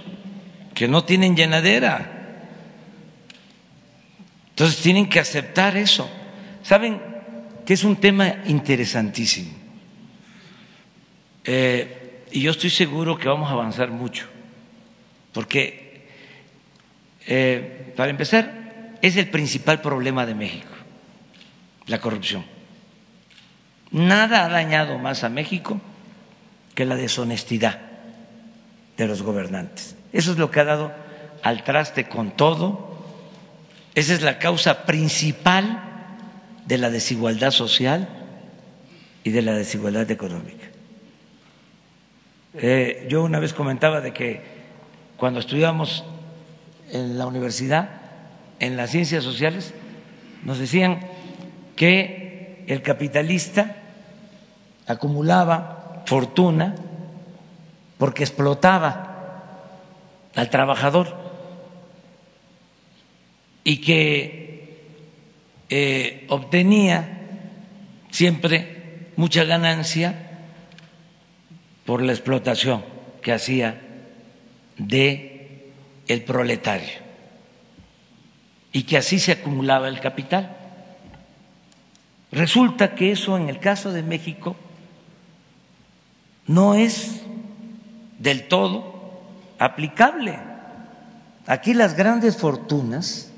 [0.73, 2.39] que no tienen llenadera.
[4.49, 6.09] Entonces tienen que aceptar eso.
[6.63, 6.99] ¿Saben
[7.63, 9.51] que es un tema interesantísimo?
[11.43, 14.25] Eh, y yo estoy seguro que vamos a avanzar mucho,
[15.33, 16.07] porque,
[17.27, 20.73] eh, para empezar, es el principal problema de México,
[21.85, 22.43] la corrupción.
[23.91, 25.79] Nada ha dañado más a México
[26.73, 27.86] que la deshonestidad.
[28.97, 29.95] De los gobernantes.
[30.11, 30.91] Eso es lo que ha dado
[31.43, 32.97] al traste con todo.
[33.95, 35.83] Esa es la causa principal
[36.65, 38.09] de la desigualdad social
[39.23, 40.65] y de la desigualdad económica.
[42.55, 44.41] Eh, yo una vez comentaba de que
[45.15, 46.03] cuando estudiábamos
[46.91, 47.89] en la universidad,
[48.59, 49.73] en las ciencias sociales,
[50.43, 50.99] nos decían
[51.75, 53.75] que el capitalista
[54.87, 56.75] acumulaba fortuna
[57.97, 59.15] porque explotaba
[60.35, 61.15] al trabajador
[63.63, 64.85] y que
[65.69, 67.27] eh, obtenía
[68.11, 70.39] siempre mucha ganancia
[71.85, 72.85] por la explotación
[73.21, 73.81] que hacía
[74.77, 75.71] de
[76.07, 77.07] el proletario
[78.71, 80.55] y que así se acumulaba el capital.
[82.31, 84.55] Resulta que eso en el caso de México
[86.45, 87.23] no es
[88.27, 88.83] del todo
[89.57, 90.37] aplicable.
[91.45, 93.31] Aquí las grandes fortunas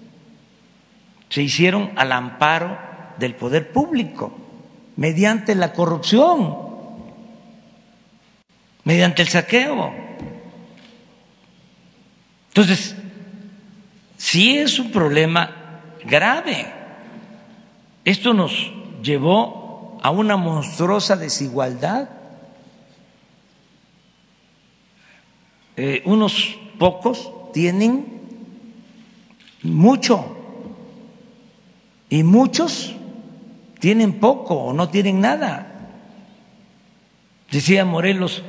[1.30, 2.76] se hicieron al amparo
[3.20, 4.36] del poder público
[4.96, 6.58] mediante la corrupción,
[8.84, 9.94] mediante el saqueo.
[12.48, 12.96] Entonces,
[14.18, 15.52] sí es un problema
[16.04, 16.66] grave.
[18.04, 22.10] Esto nos llevó a una monstruosa desigualdad
[25.82, 28.06] Eh, unos pocos tienen
[29.64, 30.36] mucho
[32.10, 32.94] y muchos
[33.80, 35.68] tienen poco o no tienen nada.
[37.50, 38.44] Decía Morelos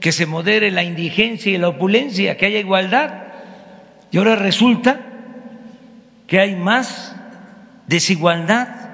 [0.00, 3.28] que se modere la indigencia y la opulencia, que haya igualdad.
[4.10, 5.00] Y ahora resulta
[6.26, 7.14] que hay más
[7.86, 8.90] desigualdad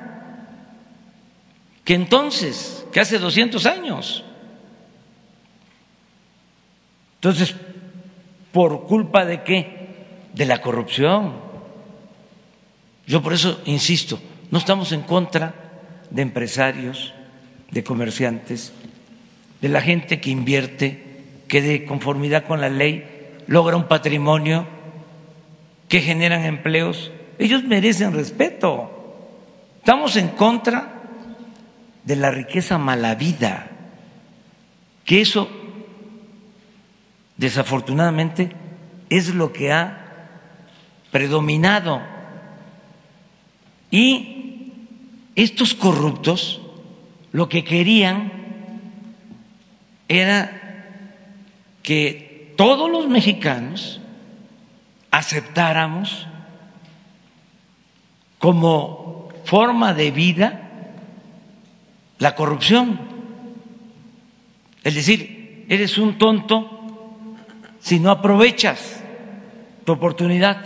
[1.86, 4.24] que entonces, que hace 200 años.
[7.14, 7.54] Entonces,
[8.52, 9.88] ¿Por culpa de qué?
[10.34, 11.34] De la corrupción.
[13.06, 14.18] Yo por eso insisto,
[14.50, 15.54] no estamos en contra
[16.10, 17.14] de empresarios,
[17.70, 18.72] de comerciantes,
[19.60, 23.04] de la gente que invierte, que de conformidad con la ley
[23.46, 24.66] logra un patrimonio,
[25.88, 27.10] que generan empleos.
[27.38, 28.90] Ellos merecen respeto.
[29.78, 31.02] Estamos en contra
[32.04, 33.70] de la riqueza mala vida,
[35.04, 35.48] que eso
[37.38, 38.52] desafortunadamente
[39.08, 40.08] es lo que ha
[41.10, 42.02] predominado.
[43.90, 44.72] Y
[45.34, 46.60] estos corruptos
[47.32, 48.32] lo que querían
[50.08, 50.52] era
[51.82, 54.00] que todos los mexicanos
[55.10, 56.26] aceptáramos
[58.38, 60.68] como forma de vida
[62.18, 62.98] la corrupción.
[64.82, 66.77] Es decir, eres un tonto
[67.80, 69.00] si no aprovechas
[69.84, 70.64] tu oportunidad.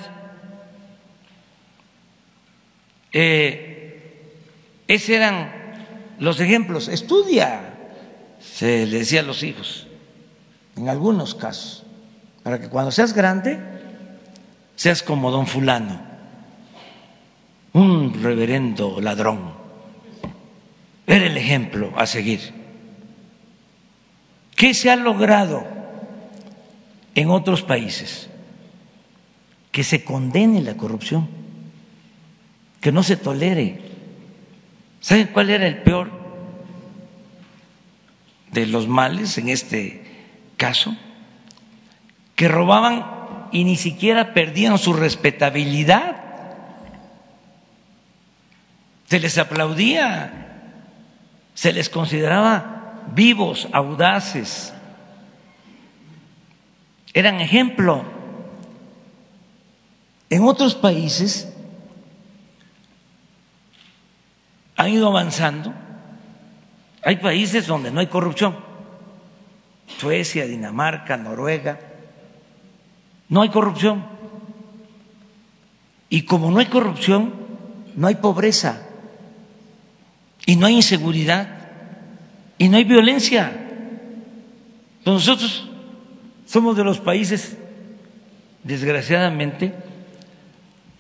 [3.13, 4.33] Eh,
[4.89, 5.53] esos eran
[6.19, 6.89] los ejemplos.
[6.89, 7.75] Estudia,
[8.41, 9.87] se le decía a los hijos,
[10.77, 11.85] en algunos casos,
[12.43, 13.59] para que cuando seas grande
[14.77, 16.01] seas como don fulano,
[17.73, 19.53] un reverendo ladrón.
[21.07, 22.41] Era el ejemplo a seguir.
[24.57, 25.82] ¿Qué se ha logrado?
[27.15, 28.29] En otros países
[29.71, 31.29] que se condene la corrupción,
[32.81, 33.81] que no se tolere.
[35.01, 36.11] ¿Saben cuál era el peor
[38.53, 40.05] de los males en este
[40.57, 40.95] caso?
[42.35, 46.17] Que robaban y ni siquiera perdían su respetabilidad.
[49.07, 50.71] Se les aplaudía,
[51.55, 54.73] se les consideraba vivos, audaces,
[57.15, 58.05] eran ejemplo.
[60.31, 61.53] En otros países
[64.77, 65.75] han ido avanzando.
[67.05, 68.57] Hay países donde no hay corrupción.
[69.99, 71.79] Suecia, Dinamarca, Noruega.
[73.29, 74.05] No hay corrupción.
[76.09, 77.35] Y como no hay corrupción,
[77.95, 78.87] no hay pobreza.
[80.47, 81.49] Y no hay inseguridad.
[82.59, 83.53] Y no hay violencia.
[85.05, 85.72] Nosotros
[86.53, 87.57] somos de los países,
[88.63, 89.73] desgraciadamente,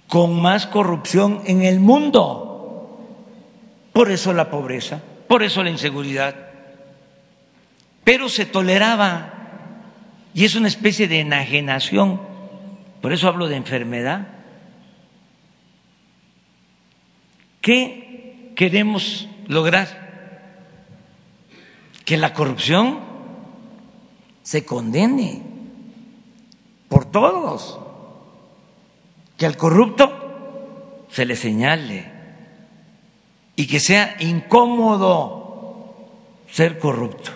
[0.08, 2.98] con más corrupción en el mundo.
[3.92, 6.34] Por eso la pobreza, por eso la inseguridad.
[8.02, 9.34] Pero se toleraba
[10.32, 12.18] y es una especie de enajenación.
[13.02, 14.28] Por eso hablo de enfermedad.
[17.60, 20.30] ¿Qué queremos lograr?
[22.06, 23.11] Que la corrupción
[24.42, 25.42] se condene.
[26.88, 27.78] por todos,
[29.38, 32.06] que al corrupto se le señale
[33.56, 35.42] y que sea incómodo
[36.50, 37.30] ser corrupto.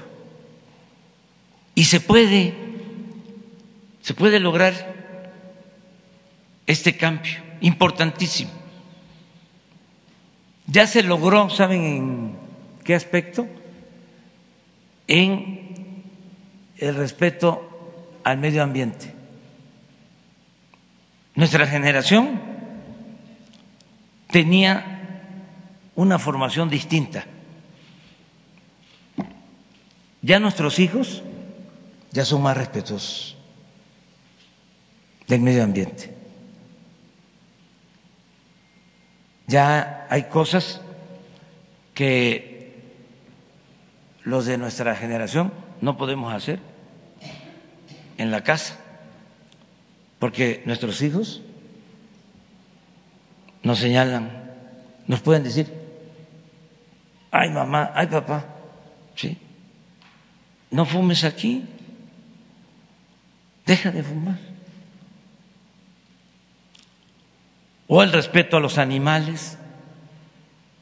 [1.74, 2.54] Y se puede,
[4.02, 4.74] se puede lograr
[6.66, 8.50] este cambio importantísimo.
[10.66, 12.36] Ya se logró, ¿saben en
[12.84, 13.46] qué aspecto?
[15.06, 15.65] En
[16.78, 19.14] el respeto al medio ambiente.
[21.34, 22.40] Nuestra generación
[24.30, 25.20] tenía
[25.94, 27.24] una formación distinta.
[30.22, 31.22] Ya nuestros hijos
[32.10, 33.36] ya son más respetuosos
[35.28, 36.14] del medio ambiente.
[39.46, 40.80] Ya hay cosas
[41.94, 42.82] que
[44.24, 46.60] los de nuestra generación no podemos hacer
[48.18, 48.78] en la casa,
[50.18, 51.42] porque nuestros hijos
[53.62, 54.52] nos señalan,
[55.06, 55.72] nos pueden decir,
[57.30, 58.46] ay mamá, ay papá,
[59.14, 59.36] ¿sí?
[60.70, 61.64] No fumes aquí,
[63.66, 64.38] deja de fumar.
[67.88, 69.58] O el respeto a los animales,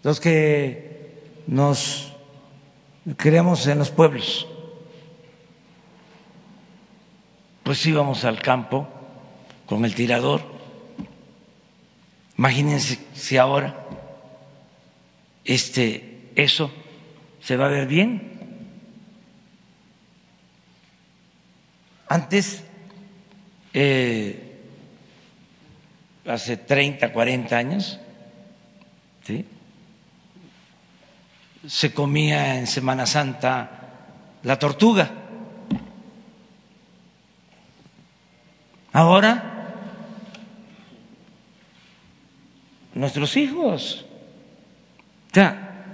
[0.02, 2.12] los que nos
[3.16, 4.46] creamos en los pueblos.
[7.64, 8.88] Pues íbamos al campo
[9.66, 10.42] con el tirador.
[12.38, 13.86] Imagínense si ahora
[15.44, 16.70] este eso
[17.40, 18.32] se va a ver bien.
[22.08, 22.62] Antes
[23.72, 24.60] eh,
[26.26, 27.98] hace 30, 40 años,
[29.26, 29.44] ¿sí?
[31.66, 33.70] se comía en Semana Santa
[34.42, 35.23] la tortuga.
[38.94, 39.42] Ahora,
[42.94, 44.06] nuestros hijos,
[45.32, 45.84] ya,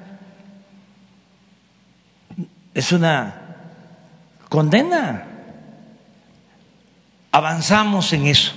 [2.75, 3.57] es una
[4.51, 5.27] condena.
[7.33, 8.53] Avanzamos en eso.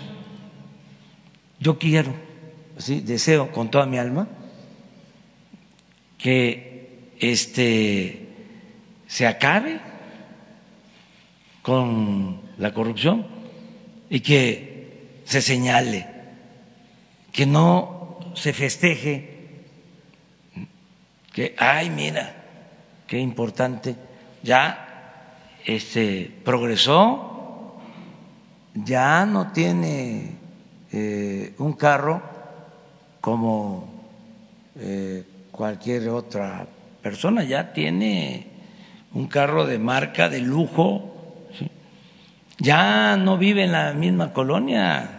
[1.62, 2.14] Yo quiero,
[2.78, 3.00] ¿sí?
[3.00, 4.28] deseo con toda mi alma
[6.18, 8.28] que este
[9.08, 9.80] se acabe
[11.62, 13.43] con la corrupción
[14.14, 16.06] y que se señale,
[17.32, 19.64] que no se festeje,
[21.34, 22.36] que, ay, mira,
[23.08, 23.96] qué importante,
[24.44, 25.32] ya
[25.66, 27.80] este, progresó,
[28.76, 30.36] ya no tiene
[30.92, 32.22] eh, un carro
[33.20, 33.90] como
[34.76, 36.68] eh, cualquier otra
[37.02, 38.46] persona, ya tiene
[39.12, 41.13] un carro de marca, de lujo,
[42.64, 45.10] ya no vive en la misma colonia,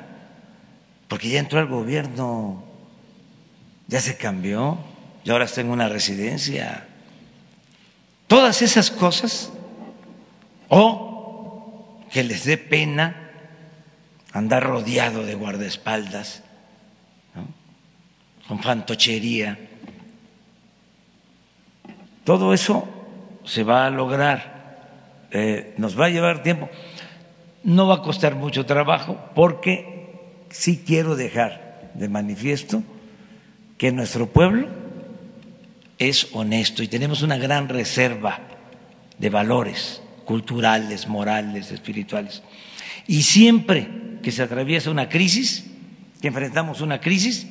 [1.09, 2.65] porque ya entró al gobierno,
[3.87, 4.79] ya se cambió,
[5.25, 6.89] y ahora está en una residencia.
[8.29, 9.53] Todas esas cosas,
[10.69, 13.31] o que les dé pena
[14.33, 16.43] andar rodeado de guardaespaldas,
[18.49, 19.59] con fantochería.
[22.25, 22.89] Todo eso
[23.45, 26.71] se va a lograr, eh, nos va a llevar tiempo,
[27.65, 32.83] no va a costar mucho trabajo porque sí quiero dejar de manifiesto
[33.79, 34.69] que nuestro pueblo
[35.99, 38.41] es honesto y tenemos una gran reserva
[39.19, 42.43] de valores culturales, morales, espirituales.
[43.07, 43.89] Y siempre
[44.23, 45.67] que se atraviesa una crisis,
[46.21, 47.47] que enfrentamos una crisis,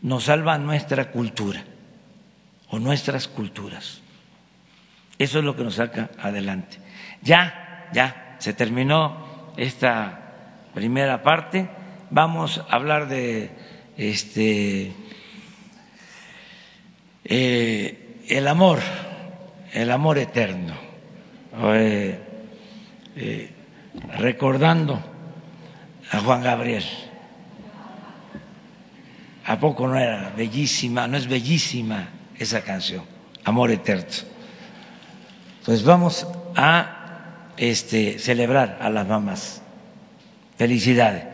[0.00, 1.64] nos salva nuestra cultura
[2.68, 4.00] o nuestras culturas.
[5.18, 6.78] Eso es lo que nos saca adelante.
[7.22, 10.18] Ya, ya, se terminó esta
[10.74, 11.68] primera parte.
[12.10, 13.50] Vamos a hablar de
[13.96, 14.92] este
[17.24, 18.80] eh, el amor,
[19.72, 20.74] el amor eterno.
[21.56, 22.18] Eh,
[23.14, 23.50] eh,
[24.18, 25.00] recordando
[26.10, 26.84] a Juan Gabriel.
[29.46, 31.06] ¿A poco no era bellísima?
[31.06, 33.04] No es bellísima esa canción,
[33.44, 34.06] Amor Eterno.
[35.64, 37.01] Pues vamos a
[37.62, 39.62] este, celebrar a las mamás.
[40.58, 41.31] Felicidades.